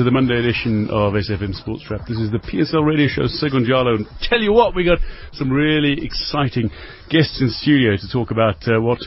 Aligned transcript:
to 0.00 0.04
the 0.04 0.10
Monday 0.10 0.38
edition 0.38 0.88
of 0.88 1.12
SFM 1.12 1.52
Sports 1.52 1.84
Wrap. 1.90 2.08
This 2.08 2.16
is 2.16 2.30
the 2.32 2.38
PSL 2.38 2.86
radio 2.86 3.06
show, 3.06 3.28
Segun 3.28 3.68
Jalo. 3.68 3.96
And 3.96 4.06
tell 4.22 4.40
you 4.40 4.50
what, 4.50 4.74
we 4.74 4.82
got 4.82 4.96
some 5.34 5.50
really 5.50 6.02
exciting 6.02 6.70
guests 7.10 7.38
in 7.42 7.50
studio 7.50 7.98
to 7.98 8.08
talk 8.10 8.30
about 8.30 8.56
uh, 8.66 8.80
what 8.80 8.98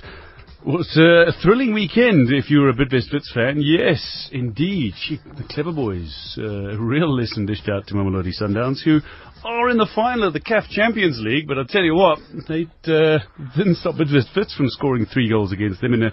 was 0.63 0.93
uh, 0.95 1.31
a 1.31 1.41
thrilling 1.41 1.73
weekend 1.73 2.31
if 2.31 2.51
you 2.51 2.59
were 2.59 2.69
a 2.69 2.75
Bidvest 2.75 3.11
Wits 3.11 3.31
fan. 3.33 3.57
Yes, 3.59 4.29
indeed. 4.31 4.93
The 5.09 5.43
Clever 5.49 5.71
Boys, 5.71 6.37
uh, 6.37 6.77
real 6.77 7.09
lesson 7.17 7.47
dished 7.47 7.67
out 7.69 7.87
to 7.87 7.95
Mamelodi 7.95 8.29
Sundowns, 8.39 8.83
who 8.83 8.99
are 9.43 9.71
in 9.71 9.77
the 9.77 9.89
final 9.95 10.27
of 10.27 10.33
the 10.33 10.41
CAF 10.41 10.69
Champions 10.69 11.19
League. 11.19 11.47
But 11.47 11.57
I'll 11.57 11.65
tell 11.65 11.83
you 11.83 11.95
what, 11.95 12.19
they 12.47 12.67
uh, 12.85 13.17
didn't 13.57 13.77
stop 13.77 13.95
Bidvest 13.95 14.35
Wits 14.35 14.53
from 14.53 14.67
scoring 14.69 15.07
three 15.11 15.27
goals 15.27 15.51
against 15.53 15.81
them 15.81 15.95
in 15.95 16.03
a 16.03 16.11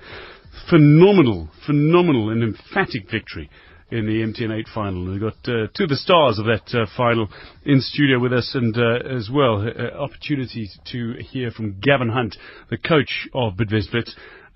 phenomenal, 0.70 1.50
phenomenal 1.66 2.30
and 2.30 2.42
emphatic 2.42 3.10
victory 3.10 3.50
in 3.90 4.06
the 4.06 4.22
MTN 4.22 4.58
8 4.60 4.66
final. 4.74 5.06
We've 5.06 5.20
got 5.20 5.36
uh, 5.44 5.66
two 5.76 5.84
of 5.84 5.88
the 5.88 5.96
stars 5.96 6.38
of 6.38 6.46
that 6.46 6.74
uh, 6.74 6.86
final 6.96 7.28
in 7.64 7.80
studio 7.80 8.18
with 8.18 8.32
us, 8.32 8.52
and 8.54 8.76
uh, 8.76 9.16
as 9.16 9.28
well, 9.32 9.66
uh, 9.66 9.96
opportunity 9.96 10.68
to 10.92 11.14
hear 11.20 11.50
from 11.50 11.80
Gavin 11.80 12.08
Hunt, 12.08 12.36
the 12.70 12.78
coach 12.78 13.28
of 13.34 13.56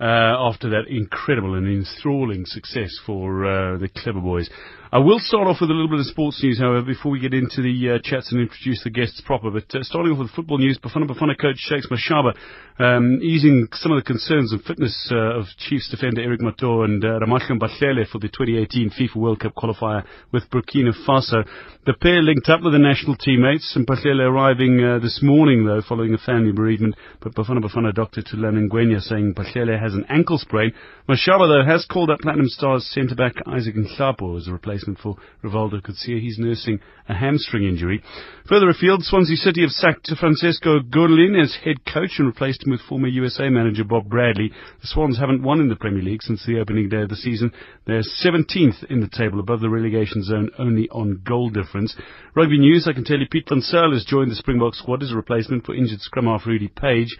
uh, 0.00 0.04
after 0.04 0.70
that 0.70 0.88
incredible 0.88 1.54
and 1.54 1.68
enthralling 1.68 2.44
success 2.46 2.98
for 3.06 3.44
uh, 3.44 3.78
the 3.78 3.88
Clever 3.88 4.20
Boys. 4.20 4.50
I 4.94 4.98
will 4.98 5.18
start 5.18 5.48
off 5.48 5.56
with 5.60 5.70
a 5.70 5.72
little 5.72 5.88
bit 5.88 5.98
of 5.98 6.06
sports 6.06 6.40
news, 6.40 6.60
however, 6.60 6.82
before 6.82 7.10
we 7.10 7.18
get 7.18 7.34
into 7.34 7.60
the 7.60 7.96
uh, 7.96 7.98
chats 8.04 8.30
and 8.30 8.40
introduce 8.40 8.84
the 8.84 8.90
guests 8.90 9.20
proper. 9.26 9.50
But 9.50 9.64
uh, 9.74 9.82
starting 9.82 10.12
off 10.12 10.20
with 10.20 10.30
football 10.30 10.58
news, 10.58 10.78
Bafana 10.78 11.10
Bafana 11.10 11.36
coach 11.36 11.56
Shakes 11.58 11.88
Mashaba 11.90 12.32
um, 12.78 13.20
easing 13.22 13.68
some 13.72 13.92
of 13.92 14.02
the 14.02 14.06
concerns 14.06 14.52
of 14.52 14.60
fitness 14.62 15.08
uh, 15.12 15.38
of 15.38 15.46
Chiefs 15.58 15.90
defender 15.90 16.20
Eric 16.20 16.40
Mathoho 16.40 16.84
and 16.84 17.04
uh, 17.04 17.18
Mphahlele 17.26 18.08
for 18.08 18.18
the 18.18 18.28
2018 18.28 18.90
FIFA 18.90 19.16
World 19.16 19.40
Cup 19.40 19.54
qualifier 19.54 20.04
with 20.32 20.48
Burkina 20.50 20.92
Faso. 21.06 21.44
The 21.86 21.94
pair 21.94 22.22
linked 22.22 22.48
up 22.48 22.62
with 22.62 22.72
the 22.72 22.78
national 22.78 23.16
teammates, 23.16 23.76
Mphahlele 23.76 24.28
arriving 24.28 24.82
uh, 24.82 24.98
this 24.98 25.20
morning, 25.22 25.66
though, 25.66 25.82
following 25.88 26.14
a 26.14 26.18
family 26.18 26.52
bereavement. 26.52 26.96
But 27.20 27.34
Bafana 27.34 27.62
Bafana 27.62 27.92
doctor 27.92 28.22
Thulani 28.22 28.68
Ngwenya 28.68 29.00
saying 29.00 29.34
Mphahlele 29.34 29.80
has 29.80 29.94
an 29.94 30.06
ankle 30.08 30.38
sprain. 30.38 30.72
Mashaba, 31.08 31.46
though, 31.46 31.64
has 31.66 31.84
called 31.84 32.10
up 32.10 32.20
Platinum 32.20 32.48
Stars 32.48 32.88
centre-back 32.92 33.34
Isaac 33.46 33.74
Nhlapo 33.76 34.36
as 34.36 34.48
a 34.48 34.52
replacement 34.52 34.83
replacement 34.86 34.98
for 34.98 35.16
Rivaldo 35.42 35.82
Coetzee. 35.82 36.20
He's 36.20 36.38
nursing 36.38 36.80
a 37.08 37.14
hamstring 37.14 37.64
injury. 37.64 38.02
Further 38.48 38.68
afield, 38.68 39.02
Swansea 39.04 39.36
City 39.36 39.62
have 39.62 39.70
sacked 39.70 40.10
Francesco 40.18 40.80
Guidolin 40.80 41.40
as 41.40 41.56
head 41.64 41.84
coach 41.86 42.18
and 42.18 42.26
replaced 42.26 42.64
him 42.64 42.72
with 42.72 42.80
former 42.82 43.08
USA 43.08 43.48
manager 43.48 43.84
Bob 43.84 44.08
Bradley. 44.08 44.50
The 44.80 44.86
Swans 44.86 45.18
haven't 45.18 45.42
won 45.42 45.60
in 45.60 45.68
the 45.68 45.76
Premier 45.76 46.02
League 46.02 46.22
since 46.22 46.44
the 46.46 46.60
opening 46.60 46.88
day 46.88 47.02
of 47.02 47.08
the 47.08 47.16
season. 47.16 47.52
They're 47.86 48.02
17th 48.24 48.84
in 48.90 49.00
the 49.00 49.08
table 49.08 49.40
above 49.40 49.60
the 49.60 49.70
relegation 49.70 50.22
zone 50.22 50.50
only 50.58 50.88
on 50.90 51.22
goal 51.26 51.50
difference. 51.50 51.96
Rugby 52.34 52.58
news, 52.58 52.86
I 52.88 52.92
can 52.92 53.04
tell 53.04 53.18
you 53.18 53.26
Piet 53.30 53.48
Van 53.48 53.60
Zyl 53.60 53.92
has 53.92 54.04
joined 54.04 54.30
the 54.30 54.36
Springbok 54.36 54.74
squad 54.74 55.02
as 55.02 55.12
a 55.12 55.16
replacement 55.16 55.64
for 55.64 55.74
injured 55.74 56.00
scrum 56.00 56.26
half 56.26 56.46
Rudy 56.46 56.68
Paige. 56.68 57.16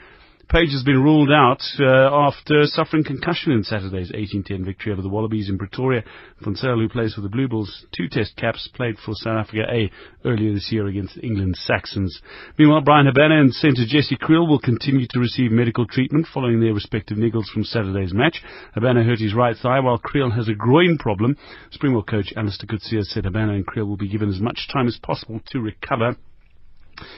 Paige 0.48 0.72
has 0.72 0.82
been 0.82 1.02
ruled 1.02 1.30
out 1.30 1.62
uh, 1.78 2.10
after 2.12 2.64
suffering 2.64 3.04
concussion 3.04 3.52
in 3.52 3.62
Saturday's 3.62 4.12
18-10 4.12 4.64
victory 4.64 4.92
over 4.92 5.02
the 5.02 5.08
Wallabies 5.08 5.48
in 5.48 5.58
Pretoria. 5.58 6.02
Van 6.40 6.54
who 6.54 6.88
plays 6.88 7.14
for 7.14 7.20
the 7.20 7.28
Blue 7.28 7.48
Bulls, 7.48 7.86
two 7.96 8.08
test 8.08 8.36
caps, 8.36 8.68
played 8.74 8.96
for 8.98 9.14
South 9.14 9.46
Africa 9.46 9.62
A 9.70 9.90
earlier 10.26 10.52
this 10.52 10.70
year 10.70 10.86
against 10.86 11.18
England's 11.22 11.60
Saxons. 11.60 12.20
Meanwhile, 12.58 12.82
Bryan 12.82 13.06
Habana 13.06 13.40
and 13.40 13.54
centre 13.54 13.84
Jesse 13.86 14.16
Kriel 14.16 14.48
will 14.48 14.58
continue 14.58 15.06
to 15.10 15.20
receive 15.20 15.50
medical 15.50 15.86
treatment 15.86 16.26
following 16.32 16.60
their 16.60 16.74
respective 16.74 17.16
niggles 17.16 17.46
from 17.46 17.64
Saturday's 17.64 18.12
match. 18.12 18.42
Habana 18.74 19.04
hurt 19.04 19.20
his 19.20 19.34
right 19.34 19.56
thigh 19.56 19.80
while 19.80 19.98
Kriel 19.98 20.34
has 20.34 20.48
a 20.48 20.54
groin 20.54 20.98
problem. 20.98 21.36
Springbok 21.70 22.08
coach 22.08 22.32
Allister 22.36 22.66
Coetzee 22.66 23.04
said 23.04 23.24
Habana 23.24 23.54
and 23.54 23.66
Kriel 23.66 23.86
will 23.86 23.96
be 23.96 24.08
given 24.08 24.28
as 24.28 24.40
much 24.40 24.68
time 24.72 24.88
as 24.88 24.98
possible 25.02 25.40
to 25.46 25.60
recover. 25.60 26.16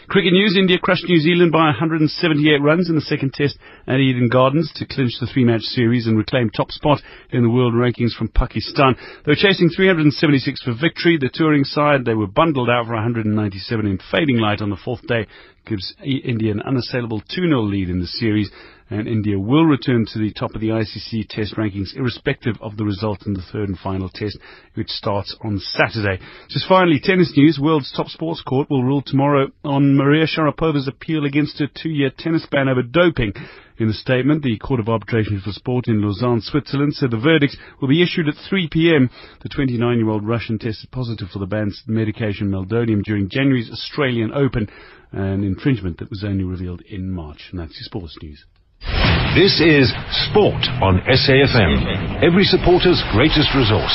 Cricket 0.09 0.33
news, 0.33 0.57
India 0.57 0.79
crushed 0.79 1.05
New 1.09 1.19
Zealand 1.19 1.53
by 1.53 1.67
178 1.67 2.63
runs 2.63 2.89
in 2.89 2.95
the 2.95 3.01
second 3.01 3.35
test 3.35 3.59
at 3.87 3.99
Eden 3.99 4.29
Gardens 4.29 4.73
to 4.77 4.87
clinch 4.87 5.13
the 5.21 5.27
three-match 5.27 5.63
series 5.63 6.07
and 6.07 6.17
reclaim 6.17 6.49
top 6.49 6.71
spot 6.71 7.01
in 7.31 7.43
the 7.43 7.51
world 7.51 7.75
rankings 7.75 8.13
from 8.17 8.29
Pakistan. 8.29 8.97
They 9.25 9.33
were 9.33 9.37
chasing 9.37 9.69
376 9.69 10.63
for 10.63 10.75
victory. 10.81 11.19
The 11.19 11.31
touring 11.33 11.65
side, 11.65 12.05
they 12.05 12.15
were 12.15 12.27
bundled 12.27 12.71
out 12.71 12.87
for 12.87 12.95
197 12.95 13.87
in 13.87 13.99
fading 14.11 14.39
light 14.39 14.63
on 14.63 14.71
the 14.71 14.79
fourth 14.83 15.07
day, 15.07 15.27
gives 15.67 15.95
India 16.03 16.53
an 16.53 16.63
unassailable 16.63 17.21
2-0 17.37 17.71
lead 17.71 17.91
in 17.91 18.01
the 18.01 18.07
series 18.07 18.51
and 18.89 19.09
India 19.09 19.39
will 19.39 19.65
return 19.65 20.07
to 20.07 20.19
the 20.19 20.33
top 20.33 20.55
of 20.55 20.61
the 20.61 20.69
ICC 20.69 21.29
test 21.29 21.57
rankings 21.57 21.97
irrespective 21.97 22.57
of 22.61 22.77
the 22.77 22.85
result 22.85 23.27
in 23.27 23.35
the 23.35 23.43
third 23.53 23.69
and 23.69 23.79
final 23.79 24.09
test, 24.09 24.39
which 24.75 24.89
starts 24.89 25.35
on 25.43 25.59
Saturday. 25.59 26.23
Just 26.49 26.69
finally, 26.69 27.01
tennis 27.03 27.33
news. 27.37 27.59
World's 27.61 27.93
top 27.93 28.07
sports 28.09 28.43
court 28.43 28.71
will 28.71 28.85
rule 28.85 29.03
tomorrow 29.05 29.49
on 29.65 29.97
Maria 29.97 30.27
Sharapova's 30.27 30.89
appeal 30.89 31.25
against 31.25 31.59
her 31.59 31.67
two-year 31.67 32.13
tennis 32.17 32.47
ban 32.51 32.69
over 32.69 32.83
doping. 32.83 33.33
In 33.79 33.91
a 33.91 33.93
statement, 33.93 34.43
the 34.43 34.57
Court 34.57 34.81
of 34.81 34.89
Arbitration 34.89 35.41
for 35.45 35.53
Sport 35.53 35.89
in 35.89 36.01
Lausanne, 36.01 36.41
Switzerland, 36.41 36.95
said 36.95 37.11
the 37.11 37.19
verdict 37.19 37.59
will 37.79 37.89
be 37.89 38.03
issued 38.03 38.27
at 38.27 38.35
3 38.49 38.69
p.m. 38.73 39.11
The 39.43 39.51
29-year-old 39.51 40.27
Russian 40.27 40.59
tested 40.59 40.91
positive 40.91 41.29
for 41.29 41.41
the 41.41 41.47
banned 41.47 41.75
medication 41.87 42.51
meldonium 42.51 43.03
during 43.03 43.29
January's 43.29 43.71
Australian 43.71 44.33
Open, 44.33 44.71
an 45.13 45.45
infringement 45.45 45.99
that 45.99 46.09
was 46.09 46.25
only 46.25 46.45
revealed 46.45 46.81
in 46.89 47.11
March. 47.11 47.49
And 47.51 47.61
that's 47.61 47.75
your 47.75 47.85
sports 47.85 48.17
news. 48.23 48.47
This 48.87 49.61
is 49.61 49.91
Sport 50.31 50.63
on 50.81 51.03
SAFM, 51.11 52.23
every 52.23 52.45
supporter's 52.45 53.03
greatest 53.11 53.51
resource. 53.55 53.95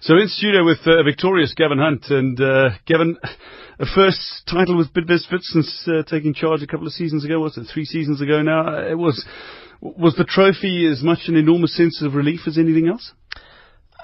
So 0.00 0.18
in 0.18 0.28
studio 0.28 0.64
with 0.64 0.78
uh, 0.84 1.02
victorious 1.02 1.54
Gavin 1.56 1.78
Hunt 1.78 2.04
and 2.10 2.38
uh, 2.38 2.70
Gavin, 2.86 3.16
a 3.78 3.86
first 3.86 4.42
title 4.46 4.76
with 4.76 4.92
Bidvest 4.92 5.32
Wits 5.32 5.50
since 5.50 5.88
uh, 5.88 6.02
taking 6.02 6.34
charge 6.34 6.62
a 6.62 6.66
couple 6.66 6.86
of 6.86 6.92
seasons 6.92 7.24
ago. 7.24 7.40
Was 7.40 7.56
it 7.56 7.66
three 7.72 7.86
seasons 7.86 8.20
ago 8.20 8.42
now? 8.42 8.66
Uh, 8.66 8.90
it 8.90 8.98
was. 8.98 9.24
Was 9.80 10.14
the 10.14 10.24
trophy 10.24 10.86
as 10.86 11.02
much 11.02 11.20
an 11.26 11.36
enormous 11.36 11.74
sense 11.76 12.02
of 12.02 12.14
relief 12.14 12.40
as 12.46 12.58
anything 12.58 12.86
else? 12.88 13.12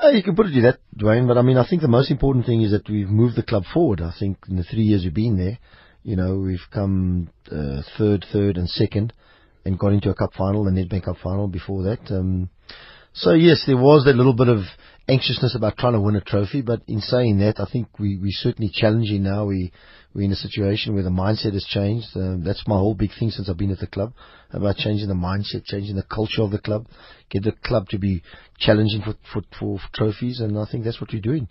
Uh, 0.03 0.09
you 0.09 0.23
can 0.23 0.35
put 0.35 0.47
it 0.47 0.55
to 0.55 0.63
that, 0.63 0.79
Dwayne. 0.97 1.29
But 1.29 1.39
I 1.39 1.43
mean, 1.43 1.57
I 1.57 1.69
think 1.69 1.83
the 1.83 1.89
most 1.89 2.11
important 2.11 2.47
thing 2.47 2.63
is 2.63 2.73
that 2.73 2.89
we've 2.89 3.09
moved 3.09 3.37
the 3.37 3.45
club 3.45 3.65
forward. 3.73 4.01
I 4.01 4.13
think 4.19 4.39
in 4.49 4.57
the 4.57 4.65
three 4.65 4.83
years 4.83 5.05
we've 5.05 5.15
been 5.15 5.37
there, 5.37 5.59
you 6.03 6.17
know, 6.17 6.39
we've 6.39 6.67
come 6.73 7.31
uh, 7.51 7.83
third, 7.97 8.25
third, 8.33 8.57
and 8.57 8.69
second, 8.69 9.13
and 9.65 9.79
got 9.79 9.93
into 9.93 10.11
a 10.11 10.15
cup 10.15 10.33
final, 10.35 10.65
the 10.65 10.71
Nedbank 10.71 11.05
Cup 11.05 11.17
final 11.23 11.49
before 11.49 11.83
that. 11.83 12.11
Um, 12.11 12.51
so 13.13 13.33
yes, 13.33 13.65
there 13.67 13.77
was 13.77 14.05
that 14.05 14.17
little 14.17 14.35
bit 14.35 14.49
of 14.49 14.61
anxiousness 15.09 15.57
about 15.57 15.77
trying 15.77 15.95
to 15.95 16.01
win 16.01 16.17
a 16.17 16.21
trophy, 16.21 16.63
but 16.63 16.83
in 16.87 17.01
saying 17.01 17.39
that, 17.39 17.59
I 17.59 17.67
think 17.71 17.99
we 17.99 18.17
we 18.17 18.31
certainly 18.31 18.71
challenging 18.73 19.23
now. 19.25 19.47
We 19.47 19.73
we're 20.15 20.23
in 20.23 20.33
a 20.33 20.37
situation 20.37 20.95
where 20.95 21.03
the 21.03 21.11
mindset 21.11 21.53
has 21.53 21.65
changed. 21.65 22.09
Um, 22.15 22.45
that's 22.45 22.67
my 22.67 22.77
whole 22.77 22.95
big 22.95 23.11
thing 23.19 23.31
since 23.31 23.49
I've 23.49 23.57
been 23.57 23.71
at 23.71 23.79
the 23.79 23.87
club 23.87 24.13
about 24.51 24.77
changing 24.77 25.09
the 25.09 25.15
mindset, 25.15 25.65
changing 25.65 25.97
the 25.97 26.03
culture 26.03 26.43
of 26.43 26.51
the 26.51 26.59
club, 26.59 26.87
get 27.31 27.43
the 27.43 27.53
club 27.65 27.89
to 27.89 27.99
be 27.99 28.23
challenging 28.59 29.03
for 29.03 29.15
for, 29.33 29.43
for 29.59 29.81
trophies, 29.95 30.41
and 30.41 30.59
I 30.59 30.67
think 30.71 30.85
that's 30.85 31.01
what 31.01 31.13
we're 31.13 31.21
doing 31.21 31.49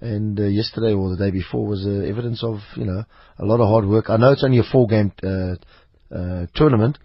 and 0.00 0.38
uh, 0.38 0.44
yesterday 0.44 0.92
or 0.92 1.10
the 1.10 1.16
day 1.16 1.30
before 1.30 1.66
was 1.66 1.84
uh, 1.86 2.06
evidence 2.06 2.42
of 2.42 2.58
you 2.76 2.84
know 2.84 3.04
a 3.38 3.44
lot 3.44 3.60
of 3.60 3.68
hard 3.68 3.86
work. 3.86 4.10
I 4.10 4.16
know 4.16 4.32
it's 4.32 4.44
only 4.44 4.58
a 4.58 4.62
four 4.62 4.86
game 4.86 5.12
uh, 5.22 5.54
uh, 6.14 6.46
tournament, 6.54 6.98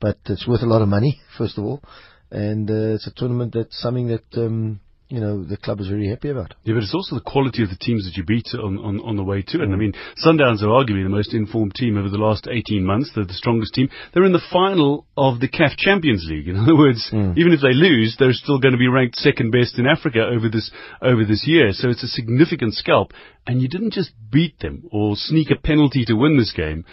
but 0.00 0.18
it's 0.26 0.46
worth 0.46 0.62
a 0.62 0.66
lot 0.66 0.82
of 0.82 0.88
money 0.88 1.20
first 1.38 1.58
of 1.58 1.64
all, 1.64 1.82
and 2.30 2.70
uh, 2.70 2.94
it's 2.94 3.06
a 3.06 3.12
tournament 3.14 3.54
that's 3.54 3.80
something 3.80 4.08
that 4.08 4.24
um, 4.36 4.80
you 5.08 5.20
know, 5.20 5.42
the 5.42 5.56
club 5.56 5.80
is 5.80 5.88
very 5.88 6.08
happy 6.08 6.28
about. 6.28 6.54
Yeah, 6.64 6.74
but 6.74 6.82
it's 6.82 6.94
also 6.94 7.14
the 7.14 7.24
quality 7.24 7.62
of 7.62 7.70
the 7.70 7.80
teams 7.80 8.04
that 8.04 8.16
you 8.16 8.24
beat 8.24 8.48
on, 8.52 8.76
on, 8.78 9.00
on 9.00 9.16
the 9.16 9.24
way 9.24 9.40
to 9.40 9.60
it. 9.60 9.62
And 9.62 9.72
I 9.72 9.76
mean, 9.76 9.94
Sundowns 10.24 10.62
are 10.62 10.68
arguably 10.68 11.02
the 11.02 11.08
most 11.08 11.32
informed 11.32 11.74
team 11.74 11.96
over 11.96 12.10
the 12.10 12.18
last 12.18 12.46
18 12.50 12.84
months. 12.84 13.12
They're 13.14 13.24
the 13.24 13.32
strongest 13.32 13.72
team. 13.72 13.88
They're 14.12 14.24
in 14.24 14.32
the 14.32 14.44
final 14.52 15.06
of 15.16 15.40
the 15.40 15.48
CAF 15.48 15.76
Champions 15.78 16.26
League. 16.28 16.48
In 16.48 16.56
other 16.56 16.76
words, 16.76 17.08
mm. 17.10 17.36
even 17.38 17.52
if 17.52 17.60
they 17.62 17.72
lose, 17.72 18.16
they're 18.18 18.34
still 18.34 18.58
going 18.58 18.72
to 18.72 18.78
be 18.78 18.88
ranked 18.88 19.16
second 19.16 19.50
best 19.50 19.78
in 19.78 19.86
Africa 19.86 20.20
over 20.30 20.50
this, 20.50 20.70
over 21.00 21.24
this 21.24 21.44
year. 21.46 21.72
So 21.72 21.88
it's 21.88 22.04
a 22.04 22.08
significant 22.08 22.74
scalp. 22.74 23.12
And 23.46 23.62
you 23.62 23.68
didn't 23.68 23.94
just 23.94 24.10
beat 24.30 24.58
them 24.60 24.84
or 24.92 25.16
sneak 25.16 25.50
a 25.50 25.56
penalty 25.56 26.04
to 26.04 26.14
win 26.14 26.36
this 26.36 26.52
game 26.52 26.84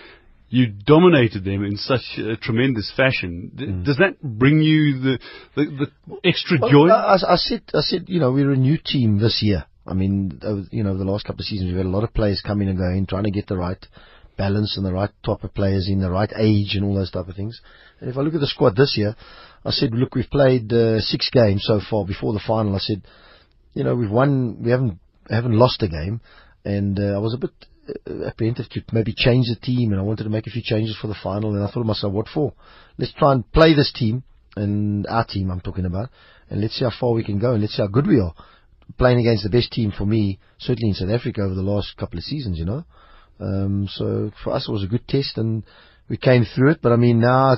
you 0.50 0.68
dominated 0.68 1.44
them 1.44 1.64
in 1.64 1.78
such 1.78 2.18
a 2.18 2.38
tremendous 2.38 2.92
fashion. 2.96 3.52
Mm. 3.56 3.86
Does 3.86 3.98
that 3.98 4.22
bring 4.22 4.62
you 4.62 5.00
the 5.00 5.20
the, 5.56 5.66
the 5.66 6.18
extra 6.24 6.58
well, 6.62 6.72
joy? 6.72 6.90
I, 6.90 7.16
I, 7.34 7.36
said, 7.36 7.64
I 7.74 7.82
said, 7.82 8.06
you 8.08 8.20
know, 8.20 8.32
we're 8.32 8.52
a 8.52 8.58
new 8.58 8.78
team 8.78 9.20
this 9.20 9.40
year. 9.42 9.66
I 9.88 9.94
mean, 9.94 10.40
you 10.72 10.84
know, 10.84 10.98
the 10.98 11.04
last 11.04 11.26
couple 11.26 11.42
of 11.42 11.46
seasons 11.46 11.70
we've 11.70 11.78
had 11.78 11.86
a 11.86 11.90
lot 11.90 12.04
of 12.04 12.14
players 12.14 12.42
coming 12.46 12.70
and 12.70 12.78
going, 12.78 13.06
trying 13.06 13.26
to 13.26 13.32
get 13.32 13.48
the 13.48 13.58
right 13.58 13.84
balance 14.38 14.76
and 14.78 14.86
the 14.86 14.94
right 14.94 15.12
type 15.24 15.44
of 15.44 15.54
players 15.54 15.88
in 15.88 16.00
the 16.00 16.10
right 16.10 16.32
age 16.38 16.76
and 16.76 16.84
all 16.84 16.96
those 16.96 17.12
type 17.12 17.28
of 17.28 17.36
things. 17.36 17.62
And 18.00 18.10
if 18.10 18.18
I 18.18 18.22
look 18.22 18.34
at 18.34 18.42
the 18.42 18.48
squad 18.48 18.76
this 18.76 18.96
year, 18.98 19.16
I 19.64 19.72
said, 19.72 19.94
look, 19.94 20.16
we've 20.16 20.30
played 20.30 20.72
uh, 20.74 21.00
six 21.00 21.30
games 21.32 21.64
so 21.66 21.80
far 21.90 22.06
before 22.06 22.34
the 22.34 22.42
final. 22.46 22.76
I 22.76 22.80
said, 22.80 23.04
you 23.74 23.84
know, 23.84 23.96
we've 23.96 24.12
won, 24.12 24.64
we 24.64 24.72
haven't 24.72 25.00
haven't 25.30 25.58
lost 25.58 25.82
a 25.82 25.88
game, 25.88 26.22
and 26.64 27.00
uh, 27.00 27.16
I 27.16 27.18
was 27.18 27.34
a 27.34 27.38
bit 27.38 27.52
apprehensive 28.28 28.70
to 28.70 28.82
maybe 28.92 29.14
change 29.16 29.48
the 29.48 29.56
team, 29.56 29.92
and 29.92 30.00
I 30.00 30.04
wanted 30.04 30.24
to 30.24 30.30
make 30.30 30.48
a 30.48 30.52
few 30.52 30.62
changes 30.64 30.98
for 31.00 31.08
the 31.08 31.16
final. 31.22 31.54
And 31.54 31.64
I 31.64 31.68
thought 31.68 31.82
to 31.82 31.86
myself, 31.86 32.14
what 32.14 32.28
for? 32.34 32.54
Let's 32.98 33.14
try 33.14 33.34
and 33.34 33.50
play 33.52 33.74
this 33.74 33.92
team, 33.94 34.24
and 34.56 35.06
our 35.08 35.26
team 35.26 35.52
I'm 35.52 35.62
talking 35.62 35.86
about, 35.86 36.10
and 36.50 36.62
let's 36.62 36.76
see 36.76 36.86
how 36.86 36.92
far 37.00 37.14
we 37.14 37.24
can 37.24 37.40
go, 37.40 37.54
and 37.54 37.62
let's 37.62 37.76
see 37.76 37.82
how 37.82 37.88
good 37.88 38.08
we 38.08 38.20
are. 38.20 38.34
playing 38.98 39.20
against 39.20 39.44
the 39.44 39.50
best 39.50 39.72
team 39.72 39.92
for 39.96 40.06
me, 40.06 40.40
certainly 40.58 40.90
in 40.90 40.96
South 40.96 41.10
Africa 41.10 41.42
over 41.42 41.56
the 41.56 41.62
last 41.62 41.98
couple 41.98 42.18
of 42.18 42.24
seasons, 42.24 42.58
you 42.58 42.66
know. 42.66 42.86
Um, 43.40 43.88
so 43.92 44.32
for 44.44 44.54
us, 44.54 44.68
it 44.68 44.72
was 44.72 44.84
a 44.84 44.88
good 44.88 45.08
test, 45.08 45.38
and 45.38 45.64
we 46.08 46.18
came 46.18 46.46
through 46.46 46.72
it. 46.72 46.80
But 46.82 46.92
I 46.92 46.96
mean, 46.96 47.20
now 47.20 47.58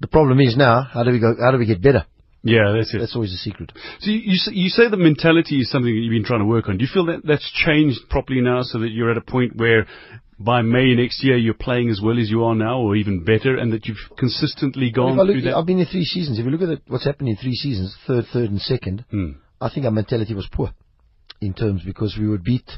the 0.00 0.08
problem 0.08 0.40
is 0.40 0.56
now, 0.56 0.82
how 0.82 1.04
do 1.04 1.10
we 1.10 1.20
go? 1.20 1.34
How 1.40 1.52
do 1.52 1.58
we 1.58 1.66
get 1.66 1.82
better? 1.82 2.04
Yeah, 2.46 2.72
that's 2.76 2.94
it. 2.94 2.98
That's 2.98 3.14
always 3.14 3.32
a 3.32 3.36
secret. 3.38 3.72
So 4.00 4.10
you, 4.10 4.18
you, 4.18 4.36
say, 4.36 4.52
you 4.54 4.68
say 4.68 4.88
the 4.88 4.96
mentality 4.96 5.60
is 5.60 5.70
something 5.70 5.92
that 5.92 5.98
you've 6.00 6.10
been 6.12 6.24
trying 6.24 6.40
to 6.40 6.46
work 6.46 6.68
on. 6.68 6.78
Do 6.78 6.84
you 6.84 6.90
feel 6.92 7.06
that 7.06 7.22
that's 7.24 7.50
changed 7.66 8.00
properly 8.08 8.40
now 8.40 8.62
so 8.62 8.78
that 8.80 8.90
you're 8.90 9.10
at 9.10 9.16
a 9.16 9.20
point 9.22 9.56
where 9.56 9.86
by 10.38 10.62
May 10.62 10.94
next 10.94 11.24
year 11.24 11.36
you're 11.36 11.54
playing 11.54 11.88
as 11.90 12.00
well 12.02 12.18
as 12.18 12.28
you 12.30 12.44
are 12.44 12.54
now 12.54 12.78
or 12.80 12.94
even 12.94 13.24
better 13.24 13.56
and 13.56 13.72
that 13.72 13.86
you've 13.86 13.96
consistently 14.18 14.90
gone 14.90 15.16
Well, 15.16 15.26
through 15.26 15.42
that? 15.42 15.56
I've 15.56 15.66
been 15.66 15.80
in 15.80 15.86
three 15.86 16.04
seasons. 16.04 16.38
If 16.38 16.44
you 16.44 16.50
look 16.50 16.60
at 16.62 16.82
what's 16.88 17.04
happened 17.04 17.30
in 17.30 17.36
three 17.36 17.54
seasons, 17.54 17.96
third, 18.06 18.26
third, 18.32 18.50
and 18.50 18.60
second, 18.60 19.04
Hmm. 19.10 19.30
I 19.60 19.70
think 19.70 19.86
our 19.86 19.92
mentality 19.92 20.34
was 20.34 20.46
poor 20.52 20.70
in 21.40 21.54
terms 21.54 21.82
because 21.84 22.16
we 22.20 22.28
would 22.28 22.44
beat 22.44 22.70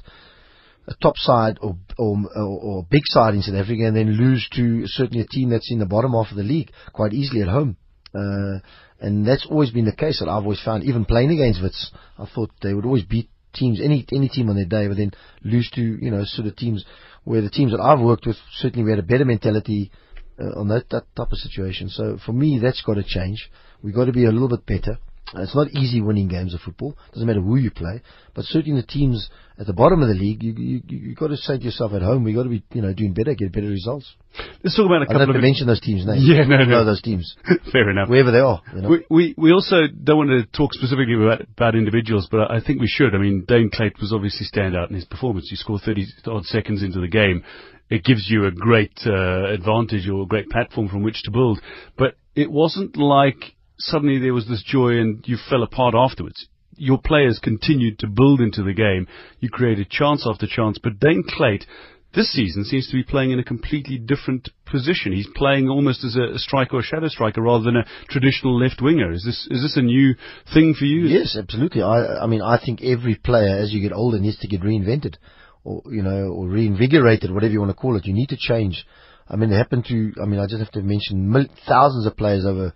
a 0.87 0.95
top 1.03 1.17
side 1.17 1.59
or, 1.61 1.77
or 1.99 2.17
or 2.37 2.59
or 2.63 2.87
big 2.89 3.03
side 3.07 3.35
in 3.35 3.43
South 3.43 3.57
Africa 3.57 3.85
and 3.87 3.97
then 3.97 4.13
lose 4.13 4.49
to 4.55 4.87
certainly 4.87 5.23
a 5.23 5.27
team 5.27 5.51
that's 5.51 5.71
in 5.73 5.81
the 5.81 5.87
bottom 5.87 6.13
half 6.13 6.31
of 6.31 6.37
the 6.37 6.43
league 6.45 6.71
quite 6.93 7.13
easily 7.13 7.43
at 7.43 7.49
home. 7.49 7.77
Uh, 8.15 8.61
and 9.01 9.27
that's 9.27 9.47
always 9.49 9.71
been 9.71 9.85
the 9.85 9.95
case 9.95 10.21
that 10.21 10.29
I've 10.29 10.43
always 10.43 10.63
found. 10.63 10.85
Even 10.85 11.05
playing 11.05 11.31
against 11.31 11.63
Wits, 11.63 11.93
I 12.19 12.27
thought 12.27 12.51
they 12.63 12.75
would 12.75 12.85
always 12.85 13.05
beat 13.05 13.31
teams, 13.55 13.81
any 13.81 14.07
any 14.13 14.29
team 14.29 14.49
on 14.49 14.57
their 14.57 14.65
day, 14.65 14.89
but 14.89 14.97
then 14.97 15.13
lose 15.43 15.71
to 15.75 15.81
you 15.81 16.11
know 16.11 16.25
sort 16.25 16.49
of 16.49 16.57
teams 16.57 16.85
where 17.25 17.43
the 17.43 17.51
teams 17.51 17.73
that 17.73 17.81
I've 17.81 18.01
worked 18.01 18.27
with 18.27 18.37
certainly 18.57 18.85
we 18.85 18.91
had 18.91 18.99
a 18.99 19.03
better 19.03 19.25
mentality 19.25 19.91
uh, 20.39 20.59
on 20.59 20.69
that 20.69 20.89
that 20.91 21.05
type 21.17 21.33
of 21.33 21.39
situation. 21.39 21.89
So 21.89 22.19
for 22.25 22.33
me, 22.33 22.59
that's 22.63 22.83
got 22.83 22.95
to 22.95 23.05
change. 23.05 23.51
We've 23.83 23.95
got 23.95 24.07
to 24.07 24.13
be 24.13 24.25
a 24.25 24.33
little 24.33 24.49
bit 24.49 24.67
better. 24.67 24.99
It's 25.35 25.55
not 25.55 25.69
easy 25.73 26.01
winning 26.01 26.29
games 26.29 26.55
of 26.55 26.61
football. 26.61 26.97
Doesn't 27.13 27.27
matter 27.27 27.41
who 27.41 27.57
you 27.57 27.71
play, 27.71 28.03
but 28.35 28.45
certainly 28.45 28.81
the 28.81 28.87
teams 28.87 29.29
at 29.59 29.67
the 29.67 29.73
bottom 29.73 30.03
of 30.03 30.09
the 30.09 30.15
league, 30.15 30.43
you 30.43 30.53
you 30.53 30.83
you, 30.87 31.15
got 31.15 31.29
to 31.29 31.37
say 31.37 31.59
to 31.59 31.65
yourself 31.65 31.93
at 31.93 32.03
home, 32.03 32.25
we 32.25 32.33
got 32.33 32.45
to 32.45 32.49
be 32.49 32.63
you 32.73 32.83
know 32.83 32.93
doing 32.95 33.13
better, 33.13 33.35
get 33.35 33.53
better 33.53 33.69
results. 33.69 34.15
Let's 34.63 34.77
talk 34.77 34.87
about 34.87 35.03
a 35.03 35.05
I 35.05 35.05
don't 35.05 35.07
couple 35.07 35.19
have 35.19 35.29
to 35.35 35.39
of... 35.39 35.43
mention 35.43 35.67
those 35.67 35.81
teams' 35.81 36.07
names. 36.07 36.23
Yeah, 36.25 36.45
no, 36.45 36.65
no. 36.65 36.85
those 36.85 37.03
teams 37.03 37.37
Fair 37.73 37.91
enough. 37.91 38.09
wherever 38.09 38.31
they 38.31 38.39
are. 38.39 38.63
You 38.75 38.83
know? 38.83 38.89
We, 38.89 39.07
we 39.11 39.35
we 39.37 39.53
also 39.53 39.89
don't 39.89 40.17
want 40.17 40.31
to 40.31 40.47
talk 40.57 40.73
specifically 40.75 41.15
about, 41.15 41.43
about 41.43 41.75
individuals, 41.75 42.29
but 42.31 42.51
I 42.51 42.61
think 42.61 42.81
we 42.81 42.87
should. 42.87 43.15
I 43.15 43.19
mean, 43.19 43.45
Daine 43.49 43.71
Klate 43.71 44.01
was 44.01 44.13
obviously 44.13 44.47
stand 44.47 44.77
out 44.77 44.91
in 44.91 44.95
his 44.95 45.05
performance. 45.05 45.49
He 45.51 45.57
scored 45.57 45.83
30 45.83 46.07
odd 46.27 46.45
seconds 46.45 46.83
into 46.83 47.01
the 47.01 47.09
game. 47.09 47.43
It 47.91 48.05
gives 48.05 48.29
you 48.31 48.45
a 48.45 48.51
great 48.51 48.93
uh, 49.07 49.47
advantage 49.47 50.09
or 50.09 50.23
a 50.23 50.27
great 50.27 50.51
platform 50.51 50.89
from 50.89 51.03
which 51.03 51.23
to 51.25 51.31
build. 51.31 51.61
But 51.97 52.17
it 52.37 52.51
wasn't 52.51 52.97
like 52.97 53.57
suddenly 53.79 54.19
there 54.19 54.35
was 54.35 54.49
this 54.49 54.63
joy 54.63 54.99
and 54.99 55.25
you 55.27 55.37
fell 55.49 55.63
apart 55.63 55.95
afterwards. 55.97 56.47
Your 56.77 56.99
players 56.99 57.41
continued 57.43 57.99
to 58.01 58.07
build 58.07 58.41
into 58.41 58.63
the 58.63 58.73
game. 58.73 59.09
You 59.41 59.49
created 59.51 59.91
chance 59.91 60.27
after 60.29 60.47
chance. 60.47 60.79
But 60.79 61.01
Daine 61.01 61.25
Klate 61.27 61.67
this 62.15 62.33
season 62.33 62.65
seems 62.65 62.89
to 62.89 62.95
be 62.95 63.03
playing 63.03 63.33
in 63.33 63.39
a 63.39 63.45
completely 63.45 63.99
different 63.99 64.49
position. 64.65 65.13
He's 65.13 65.29
playing 65.35 65.69
almost 65.69 66.05
as 66.05 66.17
a, 66.17 66.39
striker 66.39 66.77
or 66.77 66.83
shadow 66.83 67.09
striker 67.09 67.43
rather 67.43 67.65
than 67.65 67.77
a 67.77 67.85
traditional 68.09 68.59
left 68.59 68.81
winger. 68.81 69.13
Is 69.13 69.25
this 69.25 69.47
is 69.51 69.63
this 69.63 69.77
a 69.77 69.83
new 69.83 70.15
thing 70.55 70.75
for 70.75 70.87
you? 70.87 71.07
Yes, 71.07 71.37
absolutely. 71.39 71.83
I, 71.83 72.23
I 72.23 72.27
mean, 72.27 72.41
I 72.41 72.59
think 72.65 72.83
every 72.83 73.15
player, 73.15 73.59
as 73.59 73.73
you 73.73 73.83
get 73.83 73.93
older, 73.93 74.19
needs 74.19 74.39
to 74.39 74.49
get 74.49 74.63
reinvented, 74.63 75.17
or 75.65 75.83
you 75.91 76.03
know, 76.03 76.29
or 76.29 76.49
reinvigorated, 76.49 77.31
whatever 77.31 77.53
you 77.53 77.61
want 77.61 77.71
to 77.71 77.81
call 77.81 77.97
it. 77.97 78.07
You 78.07 78.15
need 78.15 78.31
to 78.31 78.39
change. 78.39 78.87
I 79.29 79.37
mean, 79.37 79.53
it 79.53 79.59
happened 79.59 79.85
to. 79.89 80.13
I 80.23 80.25
mean, 80.25 80.41
I 80.41 80.47
just 80.47 80.61
have 80.61 80.73
to 80.73 80.83
mention 80.83 81.31
mil- 81.31 81.47
thousands 81.67 82.07
of 82.07 82.17
players 82.17 82.47
over 82.47 82.73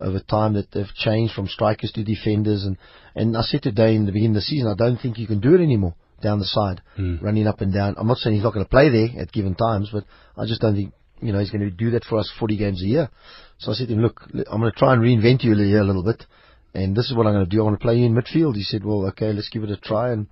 over 0.00 0.20
time 0.20 0.54
that 0.54 0.70
they've 0.72 0.94
changed 0.94 1.34
from 1.34 1.46
strikers 1.46 1.92
to 1.92 2.04
defenders, 2.04 2.64
and 2.64 2.76
and 3.14 3.36
I 3.36 3.42
said 3.42 3.62
today 3.62 3.94
in 3.94 4.06
the 4.06 4.12
beginning 4.12 4.36
of 4.36 4.42
the 4.42 4.42
season, 4.42 4.68
I 4.68 4.76
don't 4.76 4.98
think 4.98 5.18
you 5.18 5.26
can 5.26 5.40
do 5.40 5.54
it 5.54 5.60
anymore 5.60 5.94
down 6.22 6.38
the 6.38 6.44
side, 6.44 6.82
hmm. 6.96 7.16
running 7.20 7.46
up 7.46 7.60
and 7.60 7.72
down. 7.72 7.94
I'm 7.98 8.06
not 8.06 8.18
saying 8.18 8.36
he's 8.36 8.44
not 8.44 8.52
going 8.52 8.64
to 8.64 8.70
play 8.70 8.90
there 8.90 9.22
at 9.22 9.32
given 9.32 9.54
times, 9.54 9.88
but 9.92 10.04
I 10.36 10.46
just 10.46 10.60
don't 10.60 10.74
think 10.74 10.92
you 11.20 11.32
know 11.32 11.38
he's 11.38 11.50
going 11.50 11.62
to 11.62 11.70
do 11.70 11.90
that 11.92 12.04
for 12.04 12.18
us 12.18 12.32
40 12.38 12.56
games 12.56 12.82
a 12.82 12.86
year. 12.86 13.10
So 13.58 13.72
I 13.72 13.74
said 13.74 13.88
to 13.88 13.94
him, 13.94 14.00
look, 14.00 14.22
I'm 14.50 14.60
going 14.60 14.72
to 14.72 14.78
try 14.78 14.94
and 14.94 15.02
reinvent 15.02 15.44
you 15.44 15.54
here 15.54 15.80
a 15.80 15.84
little 15.84 16.02
bit. 16.02 16.24
And 16.72 16.96
this 16.96 17.10
is 17.10 17.16
what 17.16 17.26
I'm 17.26 17.34
going 17.34 17.44
to 17.44 17.50
do. 17.50 17.60
I 17.60 17.64
want 17.64 17.78
to 17.78 17.82
play 17.82 17.96
you 17.96 18.06
in 18.06 18.14
midfield. 18.14 18.54
He 18.54 18.62
said, 18.62 18.84
well, 18.84 19.06
okay, 19.08 19.32
let's 19.32 19.50
give 19.50 19.64
it 19.64 19.70
a 19.70 19.76
try 19.76 20.12
and 20.12 20.28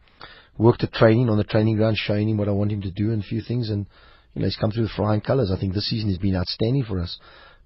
worked 0.57 0.83
at 0.83 0.93
training 0.93 1.29
on 1.29 1.37
the 1.37 1.45
training 1.45 1.77
ground, 1.77 1.97
showing 1.99 2.29
him 2.29 2.37
what 2.39 2.49
I 2.49 2.53
want 2.53 2.73
him 2.73 2.83
to 2.83 2.91
do 2.91 3.13
and 3.13 3.23
a 3.23 3.27
few 3.27 3.43
things. 3.43 3.71
And, 3.71 3.87
you 4.35 4.41
know, 4.41 4.47
he's 4.47 4.57
come 4.57 4.71
through 4.71 4.85
with 4.85 4.93
flying 4.93 5.21
colours. 5.21 5.51
I 5.55 5.59
think 5.59 5.75
this 5.75 5.89
season 5.91 6.09
has 6.11 6.19
been 6.19 6.37
outstanding 6.37 6.85
for 6.85 7.01
us. 7.01 7.19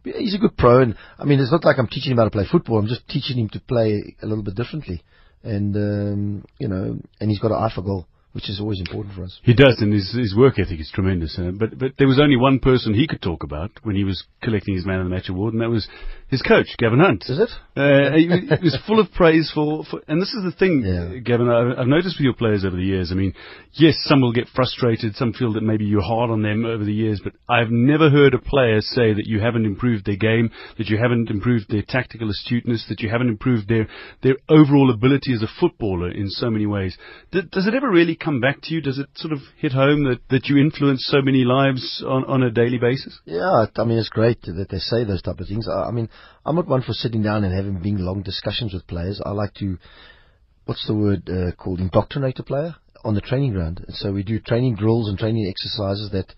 He's 0.04 0.34
a 0.34 0.38
good 0.38 0.56
pro. 0.56 0.82
And, 0.82 0.96
I 1.18 1.24
mean, 1.24 1.40
it's 1.40 1.52
not 1.52 1.64
like 1.64 1.78
I'm 1.78 1.88
teaching 1.88 2.12
him 2.12 2.18
how 2.18 2.24
to 2.24 2.30
play 2.30 2.46
football. 2.50 2.78
I'm 2.78 2.86
just 2.86 3.08
teaching 3.08 3.38
him 3.38 3.48
to 3.50 3.60
play 3.60 4.16
a 4.22 4.26
little 4.26 4.44
bit 4.44 4.54
differently. 4.54 5.02
And, 5.42 5.76
um, 5.76 6.44
you 6.58 6.68
know, 6.68 6.98
and 7.20 7.30
he's 7.30 7.40
got 7.40 7.50
an 7.50 7.62
eye 7.62 7.72
for 7.74 7.82
goal, 7.82 8.06
which 8.32 8.48
is 8.48 8.60
always 8.60 8.80
important 8.80 9.14
for 9.14 9.24
us. 9.24 9.38
He 9.42 9.54
does, 9.54 9.76
and 9.80 9.92
his, 9.92 10.12
his 10.12 10.34
work 10.36 10.58
ethic 10.58 10.80
is 10.80 10.90
tremendous. 10.92 11.38
Uh, 11.38 11.50
but 11.52 11.78
but 11.78 11.92
there 11.98 12.08
was 12.08 12.20
only 12.20 12.36
one 12.36 12.58
person 12.58 12.94
he 12.94 13.06
could 13.06 13.22
talk 13.22 13.42
about 13.42 13.70
when 13.82 13.96
he 13.96 14.04
was 14.04 14.24
collecting 14.42 14.74
his 14.74 14.86
Man 14.86 15.00
of 15.00 15.04
the 15.06 15.14
Match 15.14 15.28
award, 15.28 15.52
and 15.54 15.62
that 15.62 15.68
was 15.70 15.86
his 16.28 16.40
coach, 16.40 16.68
Gavin 16.78 17.00
Hunt. 17.00 17.24
Is 17.28 17.38
it? 17.38 17.50
Uh, 17.76 18.16
he, 18.16 18.22
he 18.26 18.64
was 18.64 18.78
full 18.86 18.98
of 19.00 19.12
praise 19.12 19.50
for, 19.54 19.84
for, 19.84 20.00
and 20.08 20.20
this 20.20 20.32
is 20.32 20.42
the 20.44 20.52
thing, 20.58 20.82
Yeah. 20.82 21.18
Gavin. 21.18 21.48
I've, 21.48 21.80
I've 21.80 21.86
noticed 21.86 22.16
with 22.18 22.24
your 22.24 22.32
players 22.34 22.64
over 22.64 22.74
the 22.74 22.82
years. 22.82 23.10
I 23.12 23.14
mean, 23.14 23.34
yes, 23.74 23.94
some 24.04 24.22
will 24.22 24.32
get 24.32 24.48
frustrated, 24.54 25.14
some 25.14 25.34
feel 25.34 25.52
that 25.52 25.62
maybe 25.62 25.84
you're 25.84 26.00
hard 26.02 26.30
on 26.30 26.40
them 26.42 26.64
over 26.64 26.84
the 26.84 26.92
years, 26.92 27.20
but 27.22 27.34
I've 27.50 27.70
never 27.70 28.08
heard 28.08 28.32
a 28.32 28.38
player 28.38 28.80
say 28.80 29.12
that 29.12 29.26
you 29.26 29.40
haven't 29.40 29.66
improved 29.66 30.06
their 30.06 30.16
game, 30.16 30.50
that 30.78 30.88
you 30.88 30.96
haven't 30.96 31.28
improved 31.28 31.66
their 31.68 31.84
tactical 31.86 32.30
astuteness, 32.30 32.86
that 32.88 33.00
you 33.00 33.10
haven't 33.10 33.28
improved 33.28 33.68
their 33.68 33.86
their 34.22 34.36
overall 34.48 34.90
ability 34.90 35.34
as 35.34 35.42
a 35.42 35.48
footballer 35.60 36.10
in 36.10 36.28
so 36.30 36.48
many 36.50 36.64
ways. 36.66 36.96
D- 37.30 37.42
does 37.50 37.66
it 37.66 37.74
ever 37.74 37.90
really 37.90 38.16
come 38.22 38.40
back 38.40 38.60
to 38.62 38.74
you? 38.74 38.80
Does 38.80 38.98
it 38.98 39.08
sort 39.16 39.32
of 39.32 39.40
hit 39.56 39.72
home 39.72 40.04
that, 40.04 40.20
that 40.30 40.46
you 40.46 40.58
influence 40.58 41.06
so 41.10 41.20
many 41.22 41.44
lives 41.44 42.02
on, 42.06 42.24
on 42.24 42.42
a 42.42 42.50
daily 42.50 42.78
basis? 42.78 43.18
Yeah, 43.24 43.66
I 43.76 43.84
mean, 43.84 43.98
it's 43.98 44.08
great 44.08 44.42
that 44.42 44.68
they 44.70 44.78
say 44.78 45.04
those 45.04 45.22
type 45.22 45.40
of 45.40 45.48
things. 45.48 45.68
I, 45.68 45.88
I 45.88 45.90
mean, 45.90 46.08
I'm 46.44 46.56
not 46.56 46.68
one 46.68 46.82
for 46.82 46.92
sitting 46.92 47.22
down 47.22 47.44
and 47.44 47.54
having 47.54 47.98
long 47.98 48.22
discussions 48.22 48.72
with 48.72 48.86
players. 48.86 49.20
I 49.24 49.30
like 49.30 49.54
to, 49.54 49.78
what's 50.66 50.86
the 50.86 50.94
word 50.94 51.28
uh, 51.28 51.52
called, 51.56 51.80
indoctrinate 51.80 52.38
a 52.38 52.42
player 52.42 52.76
on 53.04 53.14
the 53.14 53.20
training 53.20 53.52
ground. 53.52 53.84
And 53.86 53.96
so 53.96 54.12
we 54.12 54.22
do 54.22 54.38
training 54.38 54.76
drills 54.76 55.08
and 55.08 55.18
training 55.18 55.46
exercises 55.48 56.10
that 56.12 56.32